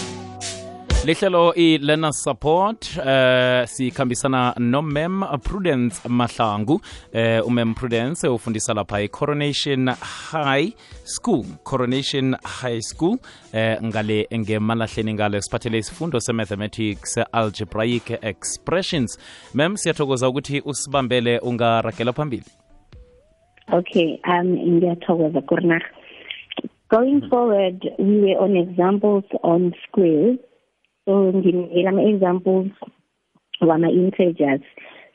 lihlelo 1.06 1.54
i-learner 1.56 2.14
support 2.14 2.98
eh 2.98 3.66
sikhambisana 3.68 4.54
nomem 4.60 5.24
prudence 5.44 6.10
mahlangu 6.10 6.82
eh 7.14 7.48
umem 7.48 7.74
prudence 7.74 8.28
ufundisa 8.28 8.74
lapha 8.74 9.02
i-coronation 9.02 9.90
high 10.32 10.74
school 11.04 11.44
coronation 11.64 12.36
high 12.62 12.82
school 12.82 13.18
eh 13.54 13.78
ngale 13.84 14.28
ngemalahleni 14.34 15.14
ngalo 15.14 15.42
siphathele 15.42 15.78
isifundo 15.78 16.20
se-mathematics 16.20 17.18
algebraic 17.32 18.10
expressions 18.22 19.20
mem 19.54 19.78
siyathokoza 19.78 20.30
ukuthi 20.30 20.62
usibambele 20.66 21.40
ungaragela 21.40 22.14
phambili 22.14 22.46
Okay, 23.74 24.20
um, 24.28 24.48
ngiyathokoza 24.48 25.42
Kurnar. 25.42 25.82
Going 26.90 27.22
forward, 27.30 27.84
we 27.98 28.20
were 28.22 28.38
on 28.38 28.56
examples 28.56 29.24
on 29.44 29.74
squares. 29.84 30.38
So 31.06 31.32
nginikela 31.32 31.90
ama-examples 31.90 32.72
wama-integers. 33.62 34.64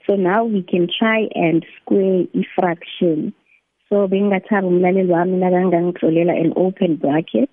So 0.07 0.15
now 0.17 0.45
we 0.45 0.63
can 0.63 0.89
try 0.89 1.27
and 1.35 1.67
square 1.77 2.25
i-fraction. 2.35 3.35
So 3.89 4.07
bengingathaba 4.07 4.67
umlaleli 4.67 5.11
wami 5.11 5.39
nakangangitlolela 5.43 6.35
an 6.41 6.53
open 6.57 6.97
bracket 6.97 7.51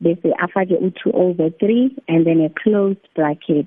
bese 0.00 0.30
afake 0.38 0.78
u-2 0.80 1.14
over 1.14 1.50
3 1.50 1.96
and 2.08 2.26
then 2.26 2.40
a 2.40 2.50
closed 2.62 3.06
bracket 3.16 3.66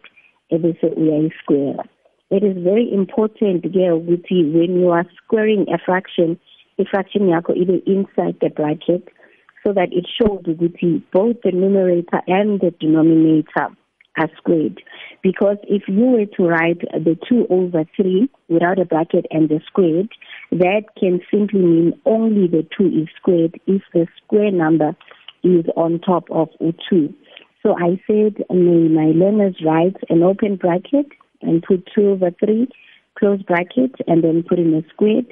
ebese 0.52 0.88
uyayi-square. 0.96 1.84
It 2.30 2.44
is 2.44 2.58
very 2.64 2.88
important 2.94 3.64
ke 3.64 3.88
ukuthi 3.92 4.54
when 4.54 4.80
you 4.80 4.90
are 4.92 5.06
squaring 5.18 5.66
a 5.68 5.78
fraction, 5.86 6.40
i-fraction 6.80 7.28
yakho 7.28 7.56
ibe 7.56 7.84
inside 7.86 8.36
the 8.40 8.50
bracket 8.50 9.04
so 9.66 9.74
that 9.74 9.92
it 9.92 10.08
shows 10.18 10.44
ukuthi 10.48 11.04
both 11.12 11.36
the 11.44 11.52
numerator 11.52 12.22
and 12.28 12.62
the 12.62 12.72
denominator 12.80 13.68
are 14.18 14.30
squared. 14.38 14.82
Because 15.22 15.58
if 15.64 15.84
you 15.88 16.06
were 16.06 16.26
to 16.38 16.44
write 16.44 16.82
the 16.82 17.18
2 17.28 17.48
over 17.50 17.86
3 17.96 18.30
without 18.50 18.80
a 18.80 18.86
bracket 18.86 19.26
and 19.32 19.50
the 19.50 19.60
squared, 19.68 20.10
that 20.52 20.84
can 21.00 21.22
simply 21.32 21.60
mean 21.60 22.02
only 22.06 22.48
the 22.48 22.68
2 22.78 22.86
is 22.86 23.08
squared 23.16 23.60
if 23.68 23.82
the 23.94 24.08
square 24.24 24.52
number 24.52 24.96
is 25.44 25.66
on 25.76 26.00
top 26.00 26.30
of 26.32 26.50
U2. 26.62 27.14
So 27.64 27.76
I 27.78 28.02
said, 28.08 28.44
may 28.50 28.88
my 28.88 29.12
learners 29.14 29.56
write 29.66 29.98
an 30.10 30.24
open 30.24 30.56
bracket 30.56 31.08
and 31.42 31.64
put 31.64 31.88
2 31.96 32.10
over 32.10 32.32
3, 32.40 32.68
close 33.18 33.42
bracket, 33.42 33.96
and 34.08 34.24
then 34.24 34.44
put 34.48 34.60
in 34.60 34.74
a 34.74 34.84
squared. 34.94 35.28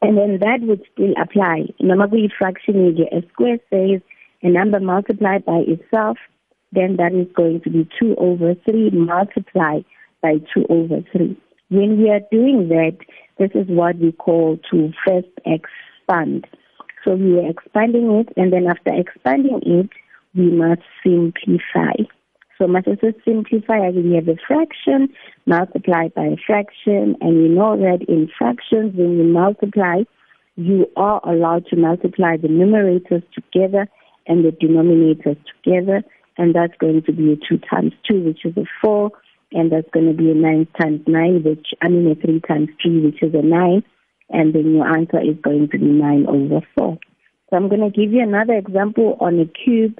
And 0.00 0.18
then 0.18 0.38
that 0.40 0.58
would 0.62 0.82
still 0.92 1.14
apply. 1.20 1.66
Noma 1.80 2.08
fraction 2.38 2.96
a 3.12 3.22
square 3.32 3.58
says 3.70 4.00
a 4.42 4.50
number 4.50 4.78
multiplied 4.78 5.44
by 5.44 5.62
itself, 5.66 6.18
then 6.74 6.96
that 6.96 7.12
is 7.14 7.26
going 7.34 7.60
to 7.62 7.70
be 7.70 7.88
2 8.00 8.16
over 8.18 8.54
3 8.64 8.90
multiplied 8.90 9.84
by 10.22 10.34
2 10.54 10.66
over 10.68 11.00
3. 11.12 11.36
When 11.70 12.02
we 12.02 12.10
are 12.10 12.20
doing 12.30 12.68
that, 12.68 12.96
this 13.38 13.50
is 13.54 13.66
what 13.68 13.96
we 13.96 14.12
call 14.12 14.58
to 14.70 14.92
first 15.06 15.28
expand. 15.44 16.46
So 17.04 17.14
we 17.14 17.38
are 17.38 17.50
expanding 17.50 18.10
it, 18.12 18.28
and 18.36 18.52
then 18.52 18.66
after 18.66 18.92
expanding 18.94 19.60
it, 19.64 19.90
we 20.34 20.50
must 20.50 20.82
simplify. 21.02 21.94
So 22.58 22.68
much 22.68 22.86
as 22.86 22.98
a 23.02 23.12
simplify, 23.24 23.90
we 23.90 24.14
have 24.14 24.28
a 24.28 24.36
fraction 24.46 25.08
multiplied 25.46 26.14
by 26.14 26.26
a 26.26 26.36
fraction, 26.46 27.16
and 27.20 27.36
we 27.36 27.48
know 27.48 27.76
that 27.76 28.04
in 28.08 28.30
fractions, 28.38 28.94
when 28.94 29.18
you 29.18 29.24
multiply, 29.24 30.04
you 30.56 30.86
are 30.96 31.20
allowed 31.28 31.66
to 31.66 31.76
multiply 31.76 32.36
the 32.36 32.48
numerators 32.48 33.24
together 33.32 33.88
and 34.26 34.44
the 34.44 34.50
denominators 34.50 35.38
together, 35.62 36.04
and 36.36 36.54
that's 36.54 36.76
going 36.78 37.02
to 37.02 37.12
be 37.12 37.32
a 37.32 37.36
2 37.36 37.58
times 37.70 37.92
2, 38.10 38.24
which 38.24 38.44
is 38.44 38.56
a 38.56 38.64
4, 38.82 39.10
and 39.52 39.70
that's 39.70 39.88
going 39.92 40.06
to 40.06 40.14
be 40.14 40.30
a 40.30 40.34
9 40.34 40.66
times 40.80 41.00
9, 41.06 41.42
which, 41.44 41.68
I 41.82 41.88
mean 41.88 42.10
a 42.10 42.14
3 42.14 42.40
times 42.40 42.68
3, 42.82 43.04
which 43.04 43.22
is 43.22 43.34
a 43.34 43.42
9, 43.42 43.84
and 44.30 44.54
then 44.54 44.74
your 44.74 44.86
answer 44.86 45.20
is 45.20 45.36
going 45.42 45.68
to 45.70 45.78
be 45.78 45.86
9 45.86 46.26
over 46.26 46.66
4. 46.76 46.98
So 47.50 47.56
I'm 47.56 47.68
going 47.68 47.82
to 47.82 47.90
give 47.90 48.12
you 48.12 48.22
another 48.22 48.54
example 48.54 49.16
on 49.20 49.38
a 49.38 49.46
cube. 49.46 49.98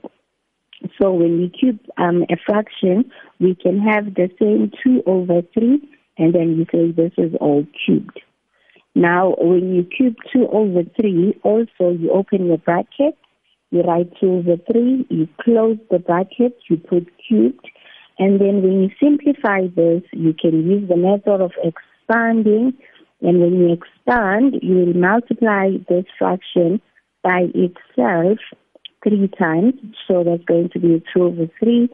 So 1.01 1.13
when 1.13 1.39
we 1.39 1.51
cube 1.51 1.79
um, 1.97 2.25
a 2.31 2.37
fraction, 2.45 3.11
we 3.39 3.55
can 3.55 3.79
have 3.81 4.15
the 4.15 4.29
same 4.41 4.73
2 4.83 5.05
over 5.07 5.43
3, 5.55 5.89
and 6.19 6.35
then 6.35 6.57
you 6.57 6.67
say 6.73 6.91
this 6.91 7.13
is 7.17 7.35
all 7.41 7.65
cubed. 7.87 8.21
Now, 8.95 9.35
when 9.39 9.75
you 9.75 9.85
cube 9.85 10.17
2 10.33 10.49
over 10.49 10.83
3, 11.01 11.41
also 11.43 11.91
you 11.91 12.11
open 12.13 12.47
your 12.47 12.59
bracket, 12.59 13.17
you 13.75 13.83
write 13.83 14.11
2 14.21 14.27
over 14.27 14.57
3, 14.71 15.07
you 15.11 15.29
close 15.41 15.77
the 15.91 15.99
bracket, 15.99 16.57
you 16.71 16.77
put 16.77 17.09
cubed, 17.27 17.69
And 18.19 18.41
then 18.41 18.63
when 18.63 18.83
you 18.85 18.91
simplify 19.03 19.67
this, 19.75 20.03
you 20.13 20.33
can 20.33 20.71
use 20.71 20.89
the 20.89 20.97
method 20.97 21.41
of 21.41 21.51
expanding. 21.63 22.73
And 23.21 23.41
when 23.41 23.55
you 23.55 23.73
expand, 23.73 24.55
you 24.63 24.77
will 24.77 24.95
multiply 24.95 25.71
this 25.89 26.05
fraction 26.19 26.81
by 27.23 27.49
itself 27.55 28.39
three 29.03 29.29
times. 29.39 29.75
So 30.07 30.23
that's 30.23 30.45
going 30.45 30.71
to 30.75 30.79
be 30.79 31.03
2 31.13 31.23
over 31.23 31.47
3 31.59 31.89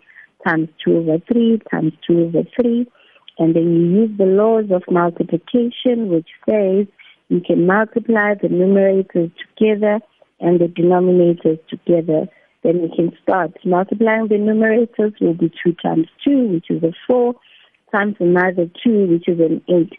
times 0.47 0.69
2 0.85 0.97
over 0.99 1.19
3 1.33 1.61
times 1.71 1.93
2 2.07 2.21
over 2.27 2.43
3. 2.61 2.87
And 3.39 3.57
then 3.57 3.75
you 3.75 4.03
use 4.03 4.19
the 4.19 4.27
laws 4.27 4.67
of 4.71 4.83
multiplication, 4.91 6.09
which 6.09 6.29
says 6.49 6.87
you 7.29 7.41
can 7.41 7.67
multiply 7.67 8.35
the 8.35 8.49
numerators 8.49 9.33
together 9.57 10.01
and 10.40 10.61
the 10.61 10.66
denominators 10.66 11.59
together. 11.68 12.28
Then 12.62 12.82
we 12.82 12.94
can 12.94 13.12
start 13.23 13.52
multiplying 13.64 14.28
the 14.28 14.35
numerators 14.35 15.18
will 15.20 15.35
be 15.35 15.50
2 15.64 15.75
times 15.82 16.09
2, 16.25 16.49
which 16.49 16.70
is 16.70 16.82
a 16.82 16.92
4, 17.06 17.35
times 17.94 18.16
another 18.20 18.70
2, 18.85 19.06
which 19.06 19.28
is 19.28 19.40
an 19.40 19.62
8. 19.68 19.92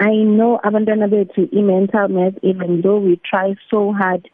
I 0.00 0.14
know 0.14 0.60
abantwana 0.64 1.08
bethu 1.10 1.48
i-mental 1.52 2.08
math, 2.08 2.34
even 2.42 2.82
though 2.82 2.98
we 2.98 3.20
try 3.28 3.54
so 3.70 3.92
hard 3.92 4.28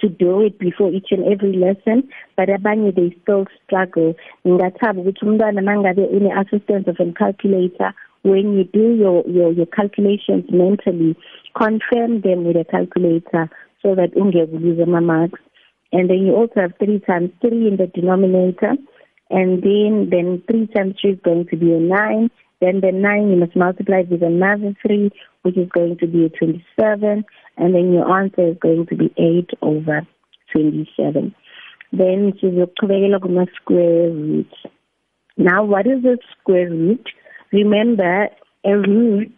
to 0.00 0.08
do 0.08 0.42
it 0.42 0.58
before 0.58 0.90
each 0.90 1.08
and 1.10 1.24
every 1.24 1.52
lesson 1.54 2.08
but 2.36 2.48
abanye 2.48 2.94
they 2.94 3.16
still 3.22 3.46
struggle 3.64 4.14
ngingathaba 4.46 5.00
ukuthi 5.00 5.26
umntwana 5.26 5.62
mangabe 5.62 6.04
une-assistance 6.16 6.86
of 6.88 7.00
a 7.00 7.12
calculator 7.12 7.94
when 8.22 8.58
you 8.58 8.64
do 8.64 8.94
your, 8.94 9.24
your, 9.28 9.52
your 9.52 9.66
calculations 9.66 10.44
mentally 10.50 11.16
confirm 11.54 12.20
them 12.20 12.44
with 12.44 12.56
a 12.56 12.64
calculator 12.64 13.48
so 13.86 13.94
that 13.94 14.14
ungeke 14.14 14.60
lose 14.60 14.80
ama-marks. 14.80 15.40
And 15.92 16.10
then 16.10 16.26
you 16.26 16.34
also 16.34 16.62
have 16.62 16.72
3 16.78 16.98
times 17.06 17.30
3 17.40 17.68
in 17.68 17.76
the 17.76 17.86
denominator. 17.86 18.72
And 19.30 19.62
then 19.62 20.08
then 20.10 20.42
3 20.50 20.66
times 20.74 20.96
3 21.00 21.12
is 21.12 21.20
going 21.22 21.46
to 21.50 21.56
be 21.56 21.72
a 21.72 21.78
9 21.78 22.30
then 22.60 22.80
the 22.80 22.90
9 22.90 23.30
you 23.30 23.36
must 23.36 23.54
multiply 23.54 24.02
with 24.10 24.22
another 24.22 24.74
3 24.86 25.10
which 25.42 25.58
is 25.58 25.68
going 25.68 25.98
to 25.98 26.06
be 26.06 26.24
a 26.24 26.30
27 26.30 27.24
and 27.58 27.74
then 27.74 27.92
your 27.92 28.10
answer 28.18 28.48
is 28.52 28.56
going 28.60 28.86
to 28.86 28.96
be 28.96 29.12
8 29.18 29.50
over 29.62 30.06
27 30.52 31.34
then 31.92 32.32
sizoqhubekela 32.40 33.20
kuma 33.22 33.46
square 33.60 34.10
root. 34.10 34.52
Now 35.36 35.64
what 35.64 35.86
is 35.86 36.04
a 36.04 36.16
square 36.32 36.70
root? 36.70 37.06
Remember 37.52 38.28
a 38.64 38.74
root 38.76 39.36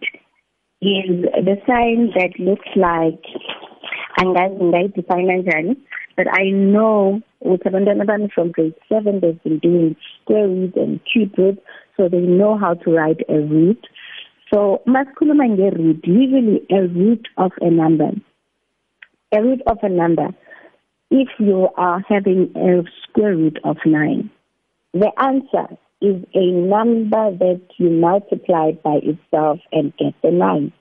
is 0.80 1.24
the 1.48 1.56
sign 1.66 2.10
that 2.14 2.38
looks 2.38 2.68
like 2.76 3.22
angazi 4.16 4.64
ngayidefine 4.64 5.26
kanjani 5.26 5.76
but 6.16 6.26
I 6.32 6.50
know 6.50 7.20
with 7.40 7.62
abantwana 7.62 8.04
bami 8.04 8.32
from 8.32 8.50
grade 8.50 8.74
7 8.88 9.20
they've 9.20 9.42
been 9.42 9.58
doing 9.58 9.96
square 10.22 10.48
root 10.48 10.76
and 10.76 11.00
cube 11.04 11.38
root 11.38 11.58
so 11.96 12.08
they 12.08 12.20
know 12.20 12.56
how 12.56 12.74
to 12.74 12.90
write 12.90 13.22
a 13.28 13.40
root 13.40 13.86
so 14.52 14.82
masikhuluma 14.86 15.48
nge-root 15.48 16.06
usually 16.06 16.66
a 16.70 16.86
root 16.86 17.28
of 17.36 17.52
a 17.60 17.70
number? 17.70 18.10
A 19.32 19.42
root 19.42 19.60
of 19.66 19.78
a 19.82 19.90
number. 19.90 20.28
If 21.10 21.28
you 21.38 21.68
are 21.76 22.02
having 22.08 22.52
a 22.56 22.82
square 23.02 23.36
root 23.36 23.58
of 23.64 23.76
9 23.84 24.30
the 24.94 25.12
answer 25.18 25.76
is 26.00 26.24
a 26.34 26.50
number 26.50 27.30
that 27.36 27.60
you 27.76 27.90
multiply 27.90 28.72
by 28.72 29.00
itself 29.02 29.60
and 29.70 29.94
get 29.96 30.14
the 30.22 30.30
9 30.30 30.72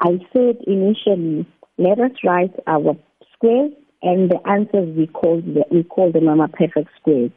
I 0.00 0.20
said 0.32 0.56
initially 0.66 1.46
let 1.78 1.98
us 1.98 2.12
write 2.24 2.54
our 2.66 2.96
squares 3.32 3.72
and 4.02 4.30
the 4.30 4.38
answers 4.48 4.96
we 4.96 5.06
call 5.06 5.40
the, 5.40 5.64
we 5.70 5.82
call 5.82 6.12
them 6.12 6.28
our 6.28 6.48
perfect 6.48 6.88
squares. 7.00 7.30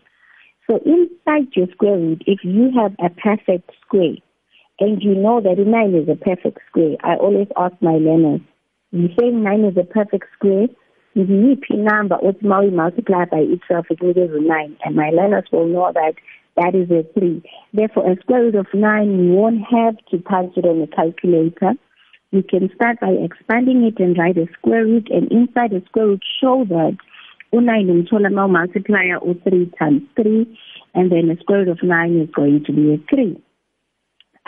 So 0.70 0.78
inside 0.86 1.50
your 1.56 1.68
square 1.72 1.98
root, 1.98 2.24
if 2.28 2.40
you 2.44 2.72
have 2.80 2.94
a 3.00 3.10
perfect 3.10 3.72
square, 3.86 4.16
and 4.80 5.02
you 5.02 5.16
know 5.16 5.42
that 5.42 5.58
9 5.58 5.96
is 5.96 6.08
a 6.08 6.16
perfect 6.16 6.60
square, 6.70 6.96
I 7.04 7.16
always 7.16 7.48
ask 7.58 7.74
my 7.82 7.98
learners, 7.98 8.42
you 8.92 9.10
say 9.20 9.30
9 9.30 9.66
is 9.66 9.78
a 9.78 9.84
perfect 9.84 10.26
square, 10.36 10.68
ngiyiphi 11.18 11.78
number 11.78 12.18
othi 12.18 12.44
ma 12.44 12.62
multiply 12.62 13.26
by 13.26 13.40
itself 13.40 13.88
it 13.90 14.00
give 14.00 14.32
9 14.32 14.78
and 14.86 14.96
my 14.96 15.10
learners 15.10 15.46
will 15.52 15.66
know 15.66 15.92
that 15.94 16.14
that 16.56 16.76
is 16.76 16.90
a 16.92 17.04
3 17.20 17.42
therefore 17.74 18.12
a 18.12 18.16
square 18.22 18.44
root 18.44 18.56
of 18.56 18.68
9 18.74 19.26
you 19.26 19.34
won't 19.34 19.64
have 19.72 19.98
to 20.12 20.20
punch 20.20 20.56
it 20.56 20.66
on 20.66 20.82
a 20.82 20.88
calculator 20.88 21.74
you 22.32 22.44
can 22.44 22.70
start 22.76 23.00
by 23.00 23.10
expanding 23.10 23.84
it 23.84 24.00
and 24.00 24.18
write 24.18 24.38
a 24.38 24.48
square 24.58 24.86
root 24.86 25.08
and 25.10 25.32
inside 25.32 25.72
the 25.72 25.82
square 25.88 26.08
root 26.08 26.24
show 26.42 26.66
that 26.70 26.98
u9 27.54 27.90
umthola 27.94 28.32
ma 28.32 28.48
multiplier 28.48 29.20
u3 29.32 29.78
times 29.80 30.04
3 30.16 30.46
and 30.94 31.12
then 31.12 31.30
a 31.30 31.38
square 31.42 31.60
root 31.60 31.70
of 31.70 31.82
9 31.84 32.20
is 32.22 32.30
going 32.40 32.64
to 32.66 32.72
be 32.80 32.86
a 32.94 33.00
3 33.10 33.42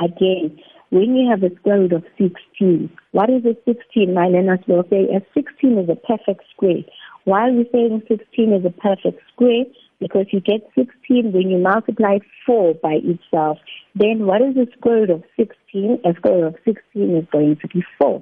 again 0.08 0.60
when 0.90 1.16
you 1.16 1.30
have 1.32 1.44
a 1.44 1.56
square 1.56 1.80
root 1.80 1.94
of 1.94 2.04
16 2.18 2.90
what 3.12 3.30
is 3.30 3.44
a 3.46 3.56
16 3.66 4.14
my 4.14 4.28
learners 4.28 4.60
will 4.68 4.86
say 4.90 5.04
a 5.18 5.22
16 5.34 5.78
is 5.80 5.90
a 5.90 5.96
perfect 5.96 6.44
square. 6.54 6.84
Why 7.26 7.50
are 7.50 7.52
we 7.52 7.70
saying 7.72 8.04
16 8.08 8.54
is 8.54 8.66
a 8.66 8.72
perfect 8.72 9.20
square 9.32 9.66
because 10.02 10.26
you 10.32 10.42
get 10.42 10.68
16 10.76 11.32
when 11.32 11.50
you 11.50 11.60
multiply 11.60 12.18
4 12.46 12.74
by 12.82 12.98
itself. 13.04 13.60
Then 13.96 14.26
what 14.26 14.42
is 14.42 14.56
the 14.56 14.68
square 14.78 15.02
root 15.02 15.12
of 15.12 15.24
16? 15.38 16.00
A 16.04 16.14
square 16.16 16.38
root 16.38 16.48
of 16.48 16.56
16 16.66 17.16
is 17.16 17.26
going 17.32 17.58
to 17.62 17.68
be 17.68 17.84
4. 18.02 18.22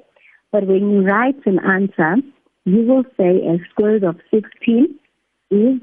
But 0.52 0.68
when 0.68 0.92
you 0.92 1.02
write 1.02 1.40
an 1.46 1.60
answer, 1.60 2.18
you 2.66 2.86
will 2.86 3.06
say 3.18 3.48
a 3.48 3.58
square 3.72 3.94
root 3.94 4.04
of 4.04 4.18
16 4.30 5.00
is 5.52 5.82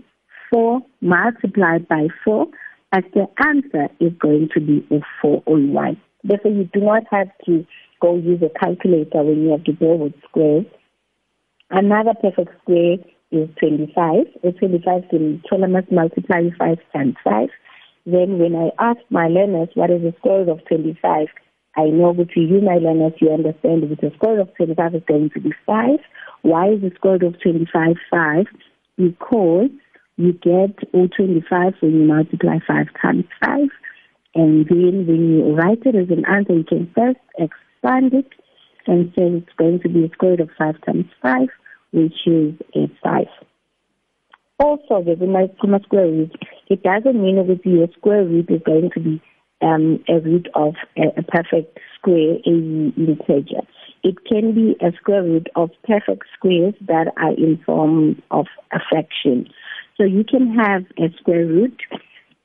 4 0.53 0.81
multiplied 1.01 1.89
by 1.89 2.09
4, 2.25 2.47
as 2.93 3.03
the 3.15 3.27
answer 3.45 3.89
is 3.99 4.13
going 4.21 4.51
to 4.55 4.61
be 4.61 4.87
a 4.95 5.01
4 5.23 5.43
on 5.47 5.73
1. 5.73 6.01
Therefore, 6.25 6.53
you 6.53 6.69
do 6.73 6.81
not 6.81 7.05
have 7.11 7.29
to 7.47 7.67
go 8.01 8.17
use 8.17 8.43
a 8.43 8.59
calculator 8.59 9.23
when 9.23 9.43
you 9.43 9.51
have 9.51 9.65
to 9.65 9.73
deal 9.73 9.97
with 9.97 10.13
squares. 10.29 10.67
Another 11.71 12.13
perfect 12.21 12.51
square 12.63 12.99
is 13.31 13.49
25. 13.59 14.27
A 14.45 14.53
25 14.53 15.03
can 15.11 15.43
tell 15.49 15.67
must 15.67 15.91
multiply 15.91 16.49
5 16.59 16.79
times 16.93 17.15
5. 17.25 17.49
Then 18.07 18.39
when 18.39 18.55
I 18.55 18.71
ask 18.79 19.01
my 19.11 19.27
learners 19.29 19.69
what 19.75 19.91
is 19.91 20.03
the 20.03 20.15
square 20.19 20.49
of 20.49 20.65
25, 20.67 21.27
I 21.77 21.85
know 21.87 22.15
that 22.15 22.35
you, 22.37 22.61
my 22.61 22.77
learners, 22.77 23.12
you 23.21 23.31
understand 23.31 23.83
that 23.83 24.01
the 24.01 24.12
square 24.17 24.41
of 24.41 24.55
25 24.57 24.95
is 24.95 25.03
going 25.07 25.31
to 25.31 25.41
be 25.41 25.53
5. 25.67 25.99
Why 26.43 26.71
is 26.71 26.81
the 26.81 26.93
square 26.95 27.17
of 27.17 27.41
25 27.41 27.97
5? 28.11 28.47
Because 28.97 29.71
you 30.17 30.33
get 30.33 30.79
all 30.95 31.09
25 31.09 31.75
when 31.81 31.93
you 31.93 32.07
multiply 32.07 32.59
5 32.67 32.87
times 33.03 33.25
5. 33.45 33.61
And 34.37 34.67
then 34.69 35.07
when 35.07 35.31
you 35.31 35.55
write 35.55 35.83
it 35.85 35.97
as 35.97 36.09
an 36.11 36.25
answer, 36.27 36.55
you 36.55 36.65
can 36.65 36.91
first 36.95 37.19
expand 37.39 38.15
it 38.15 38.29
and 38.87 39.12
say 39.17 39.25
it's 39.25 39.53
going 39.59 39.81
to 39.81 39.89
be 39.89 40.05
a 40.05 40.11
square 40.11 40.33
root 40.33 40.41
of 40.41 40.51
5 40.57 40.81
times 40.87 41.07
5 41.21 41.49
which 41.97 42.27
is 42.27 42.55
a 42.75 42.89
5. 43.03 43.27
Also, 44.59 45.03
the 45.03 45.17
Riemann 45.19 45.49
square 45.85 46.07
root, 46.07 46.33
it 46.69 46.83
doesn't 46.83 47.21
mean 47.21 47.37
that 47.37 47.61
your 47.65 47.89
square 47.97 48.23
root 48.23 48.51
is 48.51 48.61
going 48.65 48.91
to 48.95 49.01
be 49.01 49.23
um, 49.63 50.05
a 50.09 50.21
root 50.21 50.49
of 50.55 50.75
a, 50.97 51.19
a 51.19 51.23
perfect 51.23 51.79
square, 51.99 52.37
a 52.45 52.51
integer. 52.51 53.63
It 54.03 54.17
can 54.31 54.55
be 54.55 54.77
a 54.81 54.93
square 55.01 55.23
root 55.23 55.49
of 55.57 55.71
perfect 55.85 56.25
squares 56.37 56.75
that 56.87 57.13
are 57.17 57.33
in 57.33 57.61
form 57.65 58.23
of 58.31 58.47
a 58.73 58.79
fraction. 58.91 59.49
So 59.97 60.05
you 60.05 60.23
can 60.23 60.55
have 60.55 60.85
a 60.99 61.11
square 61.19 61.47
root 61.47 61.81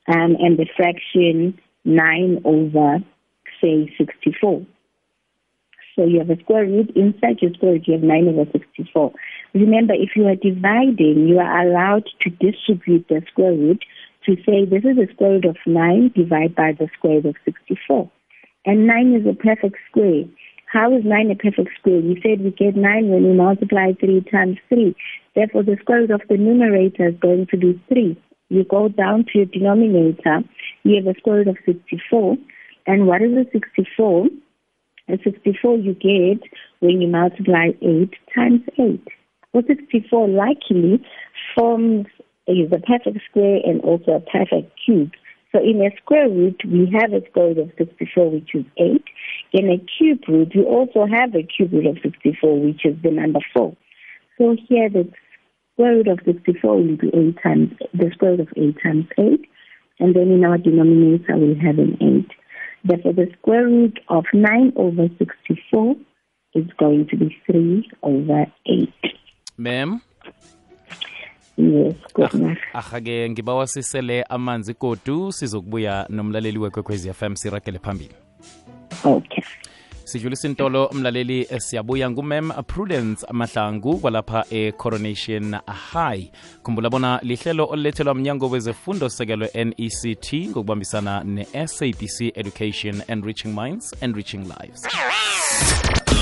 um, 0.08 0.36
and 0.40 0.58
the 0.58 0.66
fraction 0.74 1.58
9 1.84 2.42
over, 2.44 2.98
say, 3.60 3.94
64. 3.98 4.66
So 5.94 6.04
you 6.04 6.18
have 6.20 6.30
a 6.30 6.40
square 6.40 6.64
root. 6.64 6.90
Inside 6.96 7.38
your 7.42 7.52
square 7.54 7.72
root, 7.72 7.86
you 7.86 7.94
have 7.94 8.02
9 8.02 8.28
over 8.28 8.50
64. 8.50 9.12
Remember, 9.54 9.92
if 9.92 10.10
you 10.16 10.26
are 10.26 10.36
dividing, 10.36 11.28
you 11.28 11.38
are 11.38 11.66
allowed 11.66 12.08
to 12.22 12.30
distribute 12.30 13.06
the 13.08 13.22
square 13.30 13.52
root 13.52 13.84
to 14.24 14.36
say 14.46 14.64
this 14.64 14.84
is 14.84 14.96
the 14.96 15.08
square 15.12 15.32
root 15.32 15.44
of 15.44 15.56
9 15.66 16.12
divided 16.14 16.54
by 16.54 16.72
the 16.72 16.88
square 16.96 17.20
root 17.20 17.26
of 17.26 17.36
64. 17.44 18.10
And 18.64 18.86
9 18.86 19.14
is 19.14 19.26
a 19.26 19.34
perfect 19.34 19.76
square. 19.90 20.24
How 20.72 20.96
is 20.96 21.04
9 21.04 21.30
a 21.30 21.34
perfect 21.34 21.76
square? 21.78 22.00
We 22.00 22.18
said 22.22 22.40
we 22.40 22.50
get 22.52 22.76
9 22.76 23.08
when 23.08 23.24
we 23.24 23.34
multiply 23.34 23.92
3 24.00 24.24
times 24.30 24.56
3. 24.70 24.96
Therefore, 25.34 25.64
the 25.64 25.76
square 25.82 26.00
root 26.00 26.12
of 26.12 26.22
the 26.30 26.38
numerator 26.38 27.08
is 27.08 27.16
going 27.20 27.46
to 27.50 27.56
be 27.58 27.82
3. 27.88 28.16
You 28.48 28.64
go 28.64 28.88
down 28.88 29.24
to 29.24 29.38
your 29.38 29.46
denominator, 29.46 30.40
you 30.82 30.96
have 30.96 31.06
a 31.06 31.18
square 31.18 31.38
root 31.38 31.48
of 31.48 31.58
64. 31.66 32.36
And 32.86 33.06
what 33.06 33.20
is 33.20 33.32
a 33.32 33.44
64? 33.52 34.28
A 35.08 35.18
64 35.22 35.76
you 35.76 35.94
get 35.94 36.42
when 36.80 37.02
you 37.02 37.08
multiply 37.08 37.68
8 37.82 38.10
times 38.34 38.62
8. 38.78 39.08
Well, 39.52 39.64
64 39.66 40.28
likely 40.28 41.04
forms 41.54 42.06
is 42.46 42.72
a 42.72 42.78
perfect 42.80 43.24
square 43.28 43.60
and 43.64 43.80
also 43.82 44.12
a 44.12 44.20
perfect 44.20 44.72
cube. 44.84 45.10
So 45.52 45.58
in 45.58 45.82
a 45.82 45.94
square 46.02 46.28
root, 46.30 46.62
we 46.64 46.90
have 46.98 47.12
a 47.12 47.20
square 47.28 47.48
root 47.48 47.58
of 47.58 47.70
64, 47.76 48.30
which 48.30 48.54
is 48.54 48.64
8. 48.78 49.04
In 49.52 49.68
a 49.68 49.76
cube 49.98 50.20
root, 50.26 50.52
we 50.54 50.62
also 50.62 51.06
have 51.06 51.34
a 51.34 51.42
cube 51.42 51.74
root 51.74 51.86
of 51.86 51.98
64, 52.02 52.60
which 52.60 52.86
is 52.86 52.96
the 53.02 53.10
number 53.10 53.40
4. 53.52 53.76
So 54.38 54.56
here 54.68 54.88
the 54.88 55.06
square 55.74 55.96
root 55.96 56.08
of 56.08 56.20
64 56.24 56.74
will 56.74 56.96
be 56.96 57.10
8 57.12 57.42
times, 57.42 57.72
the 57.92 58.10
square 58.14 58.32
root 58.32 58.40
of 58.40 58.48
8 58.56 58.76
times 58.82 59.04
8, 59.18 59.48
and 60.00 60.16
then 60.16 60.30
in 60.30 60.44
our 60.46 60.56
denominator 60.56 61.36
we'll 61.36 61.60
have 61.60 61.78
an 61.78 61.98
8. 62.00 62.30
Therefore, 62.84 63.12
the 63.12 63.30
square 63.38 63.66
root 63.66 64.00
of 64.08 64.24
9 64.32 64.72
over 64.76 65.08
64 65.18 65.94
is 66.54 66.66
going 66.78 67.06
to 67.08 67.16
be 67.16 67.36
3 67.46 67.90
over 68.02 68.46
8. 68.66 68.88
Mem? 69.58 69.98
Yes, 71.56 71.94
ahake 72.74 73.30
ngibawa 73.30 73.66
sisele 73.66 74.22
amanzi 74.22 74.74
godu 74.80 75.32
sizokubuya 75.32 76.06
nomlaleli 76.08 76.58
wekwekwezi 76.58 77.12
fm 77.12 77.34
sirakele 77.36 77.78
phambili. 77.78 78.14
Okay. 79.04 79.42
sidlulisa 80.04 80.48
intolo 80.48 80.90
mlaleli 80.92 81.40
eh, 81.50 81.58
siyabuya 81.60 82.10
ngumem 82.10 82.50
prudence 82.66 83.26
mahlangu 83.32 83.98
kwalapha 83.98 84.44
e-coronation 84.50 85.56
high. 85.92 86.30
Khumbula 86.62 86.90
bona 86.90 87.20
lihlelo 87.22 87.66
olulethelwa 87.66 88.14
mnyango 88.14 88.48
wezefundo 88.48 89.08
sekelo 89.08 89.48
nect 89.54 90.34
ngokubambisana 90.34 91.24
ne-sabc 91.24 92.20
education 92.34 93.02
and 93.08 93.24
reaching 93.24 93.54
minds 93.54 93.94
and 94.02 94.16
reaching 94.16 94.44
lives 94.44 94.82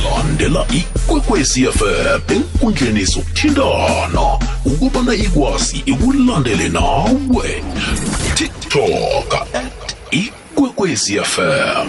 landela 0.05 0.67
ikwekwezi 0.73 1.67
fm 1.67 2.21
enkundleni 2.35 3.05
zokuthintana 3.05 4.39
ukubana 4.65 5.15
ikwazi 5.15 5.83
ikulandele 5.87 6.69
nawe. 6.69 7.63
Tiktok 8.35 9.35
at 9.55 9.97
ikwekwezi 10.11 11.21
fm 11.21 11.89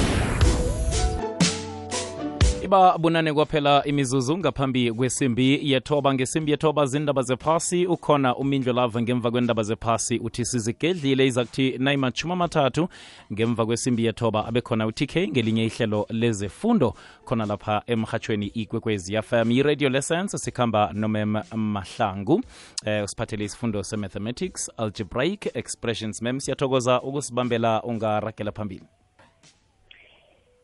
Iba 2.71 2.97
bunane 2.97 3.33
kwaphela 3.33 3.83
imizuzu 3.85 4.37
ngaphambi 4.37 4.91
kwesimbi 4.91 5.71
yethoba. 5.71 6.13
Ngesimbi 6.13 6.51
yethoba 6.51 6.85
zindaba 6.85 7.21
zephasi 7.21 7.85
ukhona 7.85 8.35
umindlo 8.35 8.73
lava 8.73 9.01
ngemva 9.01 9.31
kwendaba 9.31 9.63
zephasi. 9.63 10.19
Uthi 10.19 10.45
sizigedlile 10.45 11.27
izakuthi 11.27 11.77
nayimatshumi 11.77 12.33
amathathu 12.33 12.87
ngemva 13.33 13.65
kwesimbi 13.65 14.05
yethoba 14.05 14.45
abekhona 14.45 14.87
utk 14.87 15.15
ngelinye 15.15 15.65
ihlelo 15.65 16.05
lezefundo. 16.09 16.93
Khona 17.25 17.45
lapha 17.45 17.83
emhatshweni 17.87 18.47
ikwekwezi 18.47 19.21
fm 19.21 19.51
i-radio 19.51 19.89
lessons 19.89 20.31
sikhamba 20.31 20.91
nomem 20.93 21.41
mahlangu. 21.55 22.41
Eh, 22.85 23.03
usiphathele 23.03 23.45
isifundo 23.45 23.83
se-mathematics 23.83 24.71
algebraic 24.77 25.55
expressions 25.55 26.21
mem 26.21 26.39
siyathokoza 26.39 27.01
ukusibambela 27.01 27.83
ungaragela 27.83 28.51
phambili 28.51 28.85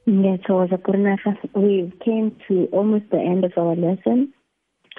Ngiyathokoza 0.07 0.77
Kurnafa. 0.77 1.37
We 1.53 1.91
came 1.99 2.31
to 2.47 2.69
almost 2.71 3.09
the 3.11 3.19
end 3.19 3.43
of 3.43 3.51
our 3.57 3.75
lesson. 3.75 4.33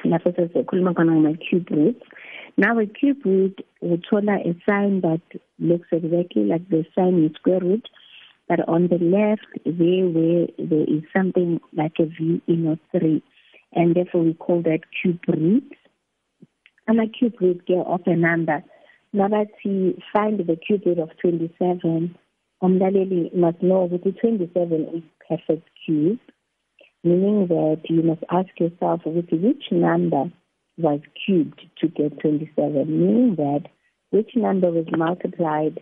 Lapho 0.05 0.37
sesikhuluma 0.37 0.93
khona 0.95 1.13
ngama-cube 1.13 1.71
root 1.71 2.03
Now 2.59 2.79
a 2.79 2.87
cube 2.87 3.25
root 3.25 3.65
uthola 3.83 4.37
a 4.45 4.55
sign 4.69 5.01
that 5.01 5.23
looks 5.59 5.89
exactly 5.93 6.45
like 6.45 6.69
the 6.69 6.85
sign 6.95 7.15
in 7.15 7.33
square 7.35 7.61
root, 7.61 7.89
but 8.49 8.69
on 8.69 8.89
the 8.89 8.99
left 8.99 9.49
there 9.65 10.07
where 10.07 10.47
there 10.59 10.85
is 10.87 11.03
something 11.17 11.59
like 11.73 11.95
a 11.99 12.05
V 12.05 12.43
in 12.47 12.67
a 12.67 12.79
three, 12.93 13.23
and 13.73 13.97
therefore 13.97 14.25
we 14.25 14.35
call 14.35 14.61
that 14.63 14.81
cube 15.01 15.21
root. 15.27 15.73
Ama-cube 16.87 17.41
root 17.41 17.67
get 17.67 17.79
of 17.87 18.03
a 18.07 18.15
number. 18.15 18.63
Nabathi 19.15 19.99
find 20.13 20.39
the 20.39 20.57
cube 20.57 20.83
root 20.85 20.99
of 20.99 21.11
27, 21.23 22.15
umlaleli 22.61 23.31
must 23.35 23.59
know 23.59 23.85
ukuthi 23.85 24.11
27 24.21 24.97
is 24.97 25.05
perfect 25.29 25.67
cube, 25.85 26.21
meaning 27.05 27.47
that 27.49 27.81
you 27.89 28.03
must 28.03 28.25
ask 28.31 28.61
yourself 28.61 29.01
which 29.07 29.71
number 29.71 30.31
was 30.79 31.01
cubed 31.25 31.61
to 31.81 31.89
get 31.89 32.19
27, 32.21 32.87
meaning 32.87 33.37
that 33.37 33.65
which 34.11 34.35
number 34.37 34.71
was 34.71 34.87
multiplied 34.97 35.81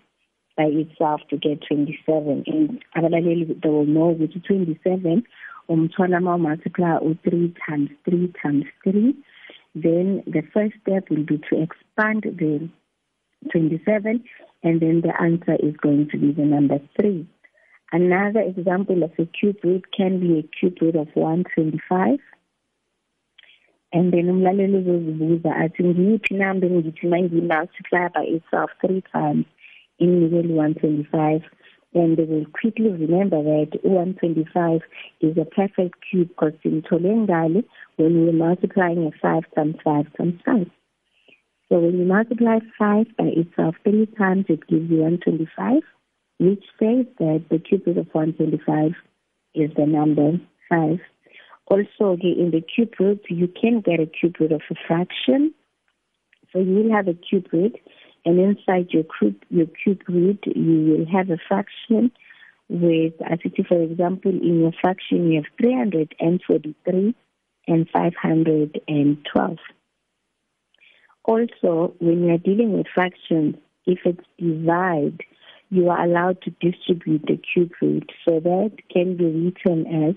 by 0.56 0.64
itself 0.64 1.20
to 1.30 1.36
get 1.36 1.62
27. 1.68 2.44
And 2.46 2.82
abalaleli 2.96 3.60
they 3.62 3.68
will 3.68 3.86
know 3.86 4.14
ukuthi 4.14 4.40
27 4.48 5.22
umthola 5.68 6.20
ma 6.22 6.36
multiply 6.36 6.98
u3 7.10 7.54
times 7.66 7.90
3 8.08 8.32
times 8.42 8.66
3 8.84 9.14
then 9.74 10.22
the 10.26 10.42
first 10.54 10.74
step 10.82 11.10
will 11.10 11.26
be 11.32 11.38
to 11.48 11.60
expand 11.66 12.22
the 12.40 12.68
27 13.52 14.24
and 14.66 14.80
then 14.80 15.00
the 15.00 15.14
answer 15.22 15.54
is 15.66 15.76
going 15.76 16.08
to 16.10 16.18
be 16.18 16.32
the 16.32 16.42
number 16.42 16.78
3. 17.00 17.24
Another 17.92 18.40
example 18.40 19.04
of 19.04 19.12
a 19.16 19.26
cube 19.26 19.58
root 19.62 19.84
can 19.96 20.18
be 20.18 20.40
a 20.40 20.42
cube 20.58 20.78
root 20.80 20.96
of 20.96 21.08
125 21.14 22.18
and 23.92 24.12
then 24.12 24.26
umlaleli 24.32 24.76
uzozibuza 24.76 25.56
athi 25.56 25.84
ngiyiphi 25.84 26.34
number 26.34 26.68
engithi 26.72 27.06
mangiyi-multiply 27.12 28.08
by 28.16 28.24
itself 28.36 28.70
three 28.80 29.02
times 29.12 29.46
in 29.98 30.08
inikele 30.16 30.54
125 30.54 31.42
and 31.94 32.16
they 32.16 32.26
will 32.32 32.46
quickly 32.60 32.90
remember 33.04 33.40
that 33.50 33.70
125 33.84 34.80
is 35.20 35.38
a 35.38 35.44
perfect 35.44 35.94
cube 36.10 36.28
because 36.28 36.58
in 36.64 36.82
ngale 37.22 37.62
when 37.98 38.12
we're 38.20 38.32
multiplying 38.46 39.06
a 39.06 39.12
5 39.22 39.44
times 39.54 39.76
5 39.84 40.12
times 40.16 40.40
5 40.44 40.66
so 41.68 41.80
when 41.80 41.98
you 41.98 42.04
multiply 42.04 42.58
5 42.78 43.06
by 43.18 43.24
itself 43.24 43.74
three 43.82 44.06
times, 44.06 44.46
it 44.48 44.66
gives 44.68 44.88
you 44.88 44.98
125, 44.98 45.82
which 46.38 46.64
says 46.78 47.06
that 47.18 47.44
the 47.50 47.58
cube 47.58 47.82
root 47.86 47.98
of 47.98 48.06
125 48.12 48.92
is 49.54 49.70
the 49.76 49.86
number 49.86 50.38
5. 50.68 51.00
Also, 51.66 52.16
in 52.22 52.52
the 52.52 52.62
cube 52.62 52.92
root, 53.00 53.20
you 53.28 53.48
can 53.48 53.80
get 53.80 53.98
a 53.98 54.06
cube 54.06 54.36
root 54.38 54.52
of 54.52 54.62
a 54.70 54.74
fraction. 54.86 55.52
So 56.52 56.60
you 56.60 56.74
will 56.74 56.92
have 56.94 57.08
a 57.08 57.14
cube 57.14 57.48
root, 57.52 57.74
and 58.24 58.38
inside 58.38 58.90
your 58.90 59.04
cube, 59.18 59.42
your 59.50 59.66
cube 59.66 60.02
root, 60.08 60.44
you 60.46 60.96
will 60.96 61.06
have 61.12 61.30
a 61.30 61.38
fraction 61.48 62.12
with, 62.68 63.14
as 63.28 63.40
it 63.44 63.54
is, 63.58 63.66
for 63.66 63.82
example, 63.82 64.30
in 64.30 64.60
your 64.60 64.72
fraction, 64.80 65.32
you 65.32 65.42
have 65.42 65.50
343 65.60 67.14
and 67.66 67.88
512. 67.92 69.58
Also, 71.26 71.94
when 71.98 72.24
you 72.24 72.34
are 72.34 72.38
dealing 72.38 72.72
with 72.72 72.86
fractions, 72.94 73.56
if 73.84 73.98
it's 74.04 74.24
divide, 74.38 75.20
you 75.70 75.90
are 75.90 76.04
allowed 76.04 76.40
to 76.42 76.50
distribute 76.60 77.22
the 77.26 77.36
cube 77.36 77.72
root. 77.82 78.12
So 78.24 78.38
that 78.40 78.70
can 78.92 79.16
be 79.16 79.24
written 79.24 79.86
as 80.08 80.14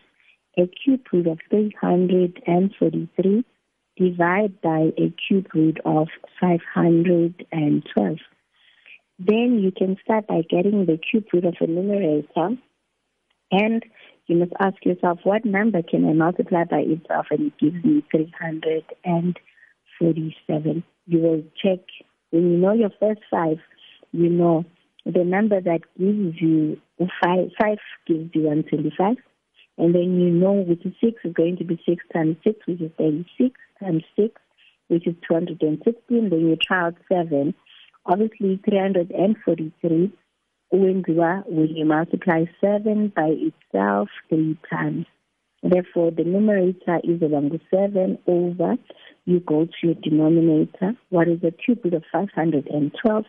a 0.58 0.68
cube 0.68 1.06
root 1.12 1.28
of 1.28 1.40
343 1.50 3.44
divided 3.98 4.62
by 4.62 4.94
a 4.98 5.14
cube 5.28 5.48
root 5.54 5.80
of 5.84 6.08
512. 6.40 8.18
Then 9.20 9.60
you 9.60 9.72
can 9.76 9.98
start 10.04 10.28
by 10.28 10.44
getting 10.50 10.86
the 10.86 10.98
cube 10.98 11.26
root 11.34 11.44
of 11.46 11.56
a 11.60 11.68
numerator 11.68 12.58
and 13.52 13.84
you 14.28 14.38
must 14.38 14.54
ask 14.60 14.86
yourself, 14.86 15.20
what 15.24 15.44
number 15.44 15.82
can 15.82 16.08
I 16.08 16.14
multiply 16.14 16.66
by 16.66 16.82
itself? 16.82 17.26
And 17.32 17.48
it 17.48 17.58
gives 17.58 17.84
me 17.84 18.04
347. 18.12 20.84
You 21.10 21.20
will 21.20 21.44
check, 21.60 21.80
when 22.30 22.52
you 22.52 22.58
know 22.58 22.74
your 22.74 22.92
first 23.00 23.22
five, 23.32 23.58
you 24.12 24.30
know 24.30 24.64
the 25.06 25.24
number 25.24 25.60
that 25.60 25.82
gives 25.98 26.40
you 26.40 26.80
five, 27.24 27.50
five 27.60 27.80
gives 28.06 28.30
you 28.36 28.44
125. 28.44 29.18
And 29.80 29.96
then 29.96 30.20
you 30.20 30.30
know 30.30 30.52
which 30.52 30.86
is 30.86 30.94
six 31.04 31.20
is 31.24 31.34
going 31.34 31.58
to 31.58 31.64
be 31.64 31.82
six 31.84 32.06
times 32.14 32.36
six, 32.44 32.60
which 32.68 32.80
is 32.82 32.92
36 33.00 33.60
times 33.80 34.04
six, 34.16 34.40
which 34.88 35.08
is 35.08 35.16
216. 35.28 36.30
Then 36.30 36.40
you 36.40 36.56
try 36.62 36.88
out 36.88 36.96
seven. 37.12 37.56
Obviously, 38.06 38.60
343 38.70 40.12
wenziwa 40.72 41.44
when 41.48 41.76
you 41.76 41.86
multiply 41.86 42.46
7 42.62 43.14
by 43.16 43.30
itself 43.30 44.10
three 44.30 44.58
times. 44.70 45.08
Therefore, 45.62 46.12
the 46.12 46.24
numerator 46.24 47.02
is 47.04 47.22
around 47.22 47.60
7 47.70 48.18
over, 48.28 48.78
you 49.26 49.42
go 49.42 49.66
to 49.66 49.72
your 49.82 49.96
denominator. 49.96 50.94
What 51.10 51.28
is 51.28 51.42
the 51.42 51.52
cube 51.52 51.82
root 51.84 51.96
of 51.96 52.06
512? 52.12 53.26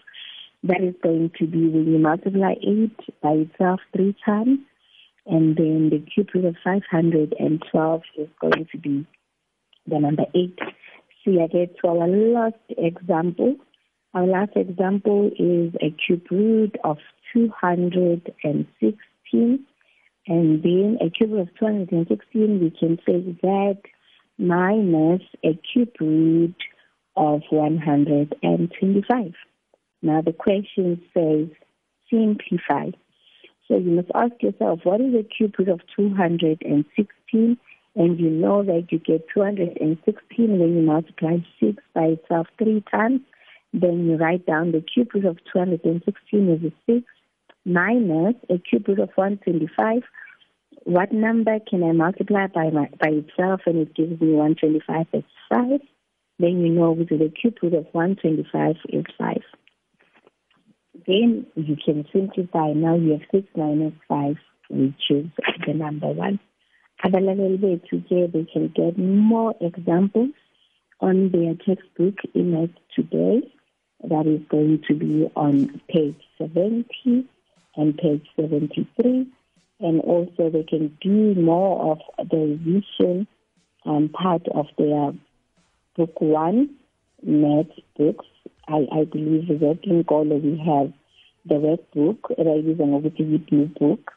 That 0.62 0.82
is 0.82 0.94
going 1.02 1.32
to 1.38 1.46
be 1.46 1.68
when 1.68 1.92
you 1.92 1.98
multiply 1.98 2.52
8 2.52 2.90
by 3.22 3.32
itself 3.32 3.80
three 3.94 4.14
times. 4.24 4.60
And 5.26 5.56
then 5.56 5.90
the 5.90 5.98
cube 6.12 6.28
root 6.34 6.44
of 6.44 6.56
512 6.62 8.02
is 8.18 8.28
going 8.40 8.68
to 8.70 8.78
be 8.78 9.06
the 9.86 9.98
number 9.98 10.26
8. 10.34 10.58
See, 11.24 11.40
I 11.42 11.48
get 11.48 11.76
to 11.80 11.88
our 11.88 12.06
last 12.06 12.54
example. 12.68 13.56
Our 14.14 14.26
last 14.26 14.52
example 14.56 15.32
is 15.38 15.74
a 15.82 15.90
cube 16.06 16.26
root 16.30 16.76
of 16.84 16.98
216 17.32 19.66
And 20.30 20.62
then 20.62 20.96
a 21.04 21.10
cube 21.10 21.34
of 21.34 21.48
216, 21.58 22.60
we 22.60 22.70
can 22.70 22.98
say 23.04 23.36
that 23.42 23.80
minus 24.38 25.22
a 25.44 25.58
cube 25.72 25.90
root 25.98 26.54
of 27.16 27.42
125. 27.50 29.34
Now 30.02 30.22
the 30.22 30.32
question 30.32 31.02
says 31.12 31.48
simplify. 32.08 32.90
So 33.66 33.76
you 33.78 33.90
must 33.90 34.12
ask 34.14 34.40
yourself, 34.40 34.78
what 34.84 35.00
is 35.00 35.14
the 35.14 35.24
cube 35.36 35.56
root 35.58 35.68
of 35.68 35.80
216? 35.96 37.58
And 37.96 38.20
you 38.20 38.30
know 38.30 38.62
that 38.62 38.86
you 38.90 39.00
get 39.00 39.26
216 39.34 40.14
when 40.60 40.76
you 40.76 40.82
multiply 40.82 41.38
6 41.58 41.82
by 41.92 42.04
itself 42.04 42.46
three 42.56 42.84
times. 42.88 43.22
Then 43.72 44.06
you 44.06 44.14
write 44.14 44.46
down 44.46 44.70
the 44.70 44.80
cube 44.80 45.12
root 45.12 45.24
of 45.24 45.38
216 45.52 46.48
is 46.48 46.72
a 46.72 46.92
6 46.92 47.04
minus 47.64 48.36
a 48.48 48.58
cube 48.58 48.86
root 48.86 49.00
of 49.00 49.10
125. 49.16 50.04
What 50.84 51.12
number 51.12 51.58
can 51.68 51.82
I 51.82 51.92
multiply 51.92 52.46
by 52.46 52.70
my, 52.70 52.88
by 52.98 53.10
itself 53.10 53.60
and 53.66 53.78
it 53.78 53.94
gives 53.94 54.20
me 54.20 54.32
125 54.32 55.06
is 55.12 55.24
5? 55.48 55.80
Then 56.38 56.60
you 56.60 56.70
know 56.70 56.94
that 56.94 57.08
the 57.08 57.30
cube 57.40 57.56
root 57.62 57.74
of 57.74 57.86
125 57.92 58.76
is 58.88 59.04
5. 59.18 59.36
Then 61.06 61.46
you 61.54 61.76
can 61.84 62.06
simplify. 62.12 62.72
Now 62.72 62.96
you 62.96 63.12
have 63.12 63.20
6 63.30 63.46
minus 63.56 63.92
5, 64.08 64.36
which 64.70 65.10
is 65.10 65.26
the 65.66 65.74
number 65.74 66.08
1. 66.08 66.40
Abalaleli 67.04 67.58
bethu 67.58 68.02
ke 68.08 68.32
they 68.32 68.44
can 68.52 68.68
get 68.74 68.98
more 68.98 69.54
examples 69.60 70.32
on 71.00 71.30
their 71.30 71.54
textbook 71.54 72.16
in 72.34 72.54
it 72.54 72.70
today. 72.94 73.42
That 74.08 74.26
is 74.26 74.40
going 74.48 74.82
to 74.88 74.94
be 74.94 75.30
on 75.36 75.80
page 75.88 76.20
70 76.38 77.28
and 77.76 77.96
page 77.98 78.26
73. 78.36 79.26
And 79.80 80.00
also 80.00 80.50
they 80.50 80.62
can 80.62 80.96
do 81.00 81.34
more 81.34 81.92
of 81.92 82.28
the 82.30 82.36
revision 82.36 83.26
um, 83.86 84.10
part 84.10 84.46
of 84.54 84.66
their 84.76 85.12
book 85.96 86.20
one, 86.20 86.70
math 87.22 87.66
books. 87.96 88.26
I, 88.68 88.86
I 88.92 89.04
believe 89.04 89.48
that 89.48 89.78
in 89.84 90.04
Kolo 90.04 90.36
we 90.36 90.58
have 90.58 90.92
the 91.46 91.54
workbook, 91.54 92.18
revision 92.38 92.90
ngokuthi 92.90 93.30
yi-blue 93.30 93.70
book. 93.80 94.12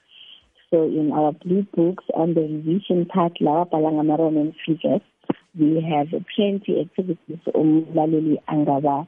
So 0.69 0.83
in 0.83 1.11
our 1.11 1.31
blue 1.31 1.65
books 1.75 2.03
on 2.13 2.33
the 2.33 2.41
revision 2.41 3.05
part, 3.05 3.33
lawa 3.39 3.69
bhalanga 3.69 4.17
Roman 4.17 4.53
figures, 4.65 5.01
we 5.57 5.81
have 5.81 6.07
plenty 6.35 6.81
activities 6.81 7.39
umlaleli 7.53 8.37
angaba 8.47 9.07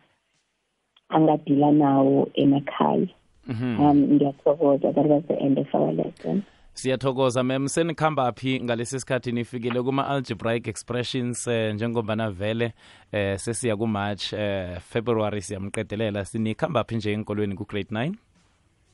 angadila 1.10 1.72
nawo 1.72 2.30
emakhaya. 2.38 3.10
Um, 3.48 4.08
ngiyathokoza. 4.18 4.94
That 4.96 5.06
was 5.06 5.24
the 5.28 5.40
end 5.40 5.58
of 5.60 5.68
our 5.74 5.92
lesson. 5.92 6.44
siyathokoza 6.76 7.44
mem 7.44 7.68
senikhamba 7.68 8.32
phi 8.32 8.60
ngalesi 8.60 9.00
sikhathi 9.00 9.32
nifikile 9.32 9.82
kuma-algebraic 9.82 10.68
expressions 10.68 11.48
eh, 11.48 11.76
njengobana 11.76 12.32
vele 12.32 12.74
eh, 13.12 13.40
sesiya 13.40 13.78
ku-march 13.78 14.34
eh, 14.34 14.80
february 14.80 15.42
siyamqedelela 15.42 16.26
sinikhamba 16.26 16.84
phi 16.84 16.96
nje 16.96 17.14
enkolweni 17.14 17.56
ku-grade 17.56 17.90
9 17.92 18.14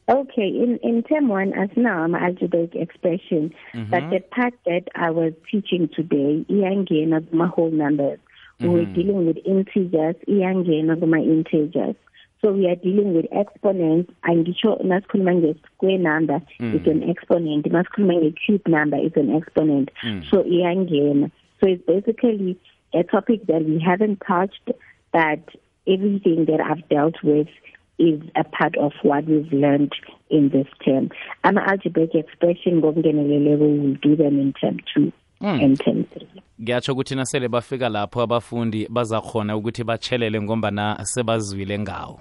Okay, 0.10 0.48
in, 0.48 0.80
in 0.84 1.04
term 1.04 1.30
one, 1.30 1.54
as 1.54 1.70
now 1.78 2.04
I'm 2.04 2.16
algebraic 2.16 2.76
expression, 2.76 3.54
but 3.90 4.10
the 4.10 4.20
part 4.20 4.54
that 4.66 4.90
I 4.96 5.10
was 5.10 5.32
teaching 5.50 5.88
today, 5.96 6.44
iyangena 6.50 7.32
my 7.32 7.48
whole 7.48 7.72
numbers. 7.72 8.20
We 8.60 8.68
were 8.68 8.86
dealing 8.86 9.26
with 9.26 9.38
integers, 9.46 10.16
iyangena 10.28 11.00
my 11.08 11.20
integers. 11.20 11.96
So 12.42 12.52
we 12.52 12.68
are 12.68 12.76
dealing 12.76 13.14
with 13.14 13.26
exponents, 13.32 14.12
and 14.24 14.48
masculine 14.84 15.60
square 15.76 16.00
mm. 16.00 16.02
number 16.02 16.42
is 16.60 16.88
an 16.88 17.08
exponent, 17.08 17.72
masculine 17.72 18.34
cube 18.46 18.68
number 18.68 18.98
is 18.98 19.12
an 19.16 19.36
exponent. 19.36 19.90
So 20.32 20.44
iyangena. 20.44 21.32
So 21.60 21.68
it's 21.68 21.86
basically 21.86 22.60
a 22.94 23.04
topic 23.04 23.46
that 23.46 23.64
we 23.64 23.80
haven't 23.80 24.24
touched, 24.28 24.72
but 25.14 25.40
everything 25.88 26.46
that 26.46 26.60
I've 26.60 26.88
dealt 26.90 27.22
with 27.24 27.48
is 28.00 28.20
a 28.36 28.44
part 28.44 28.76
of 28.78 28.94
what 29.04 29.26
we've 29.26 29.52
learned 29.54 29.94
in 30.32 30.50
this 30.50 30.68
term. 30.84 31.10
Ama-algebraic 31.44 32.16
expression 32.16 32.82
ngokungenelele 32.82 33.60
we 33.60 33.80
will 33.80 33.96
do 34.02 34.16
them 34.16 34.40
in 34.40 34.54
term 34.54 34.80
two 34.92 35.12
mm. 35.42 35.64
and 35.64 35.80
term 35.80 36.06
three. 36.06 36.42
kuyatsho 36.66 36.94
ukuthi 36.94 37.16
nasele 37.16 37.48
bafika 37.48 37.90
lapho 37.90 38.22
abafundi 38.22 38.88
bazakhona 38.90 39.58
ukuthi 39.58 39.84
batshelele 39.84 40.42
ngombana 40.42 41.06
sebazwile 41.06 41.80
ngawo 41.80 42.20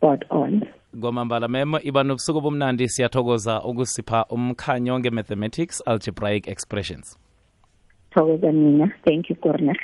Spot 0.00 0.24
on. 0.30 0.62
kwamambala 1.00 1.48
mem 1.48 1.74
iba 1.82 2.02
nobusuku 2.04 2.40
bomnandi 2.40 2.88
siyathokoza 2.88 3.62
ukusipha 3.62 4.24
umkhanyo 4.30 4.98
nge-mathematics 4.98 5.82
algebraic 5.86 6.48
expressions 6.48 7.18
Thokoza 8.10 8.52
mina. 8.52 8.92
Thank 9.04 9.30
you, 9.30 9.36
Corner. 9.36 9.76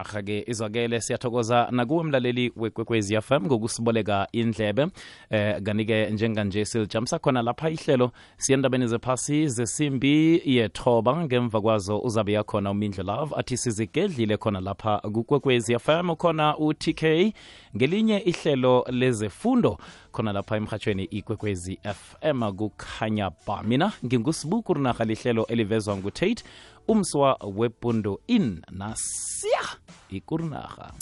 Ahake 0.00 0.44
izwakele 0.46 1.00
siyathokoza 1.00 1.68
nakuwe 1.70 2.04
mlaleli 2.04 2.52
wekwekwezi 2.56 3.20
fm 3.20 3.46
ngokusiboleka 3.46 4.28
indlebe. 4.32 4.86
Eh 5.30 5.62
kanike 5.62 6.10
njenganje 6.10 6.64
silijamisa 6.64 7.18
khona 7.18 7.42
lapha 7.42 7.70
ihlelo 7.70 8.10
siyendabeni 8.36 8.86
zephasi 8.86 9.48
zesimbi 9.48 10.42
yethoba. 10.44 11.16
Ngemva 11.24 11.60
kwazo 11.60 11.98
uzabe 11.98 12.32
yakhona 12.32 12.70
umindlo 12.70 13.04
love 13.04 13.34
athi 13.36 13.56
sizigedlile 13.56 14.36
khona 14.36 14.60
lapha 14.60 14.98
kukwekwezi 14.98 15.78
fm 15.78 16.14
khona 16.14 16.58
u-tk 16.58 17.32
ngelinye 17.76 18.18
ihlelo 18.18 18.84
lezefundo 18.90 19.78
khona 20.12 20.32
lapha 20.32 20.56
emhatshweni 20.56 21.04
ikwekwezi 21.04 21.78
fm 21.82 22.52
kukhanya 22.52 23.30
ba 23.46 23.62
mina 23.62 23.92
ngingusibuku 24.04 24.74
rinaha 24.74 25.04
lihlelo 25.04 25.46
elivezwa 25.46 25.96
ngutate 25.96 26.44
umswa 26.90 27.36
wepundo 27.56 28.20
in 28.26 28.62
nasiya 28.70 29.62
ikurinaha 30.10 30.92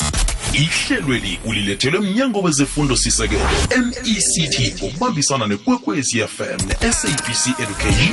ihlelweli 0.52 1.38
ulilethelwe 1.44 2.00
mnyango 2.00 2.40
wezefundo 2.40 2.96
sisekelo 2.96 3.40
mect 3.86 4.82
ngokubambisana 4.82 5.46
nekwekwezi 5.46 6.18
fm 6.26 6.66
ne-sabc 6.68 7.46
education 7.60 8.06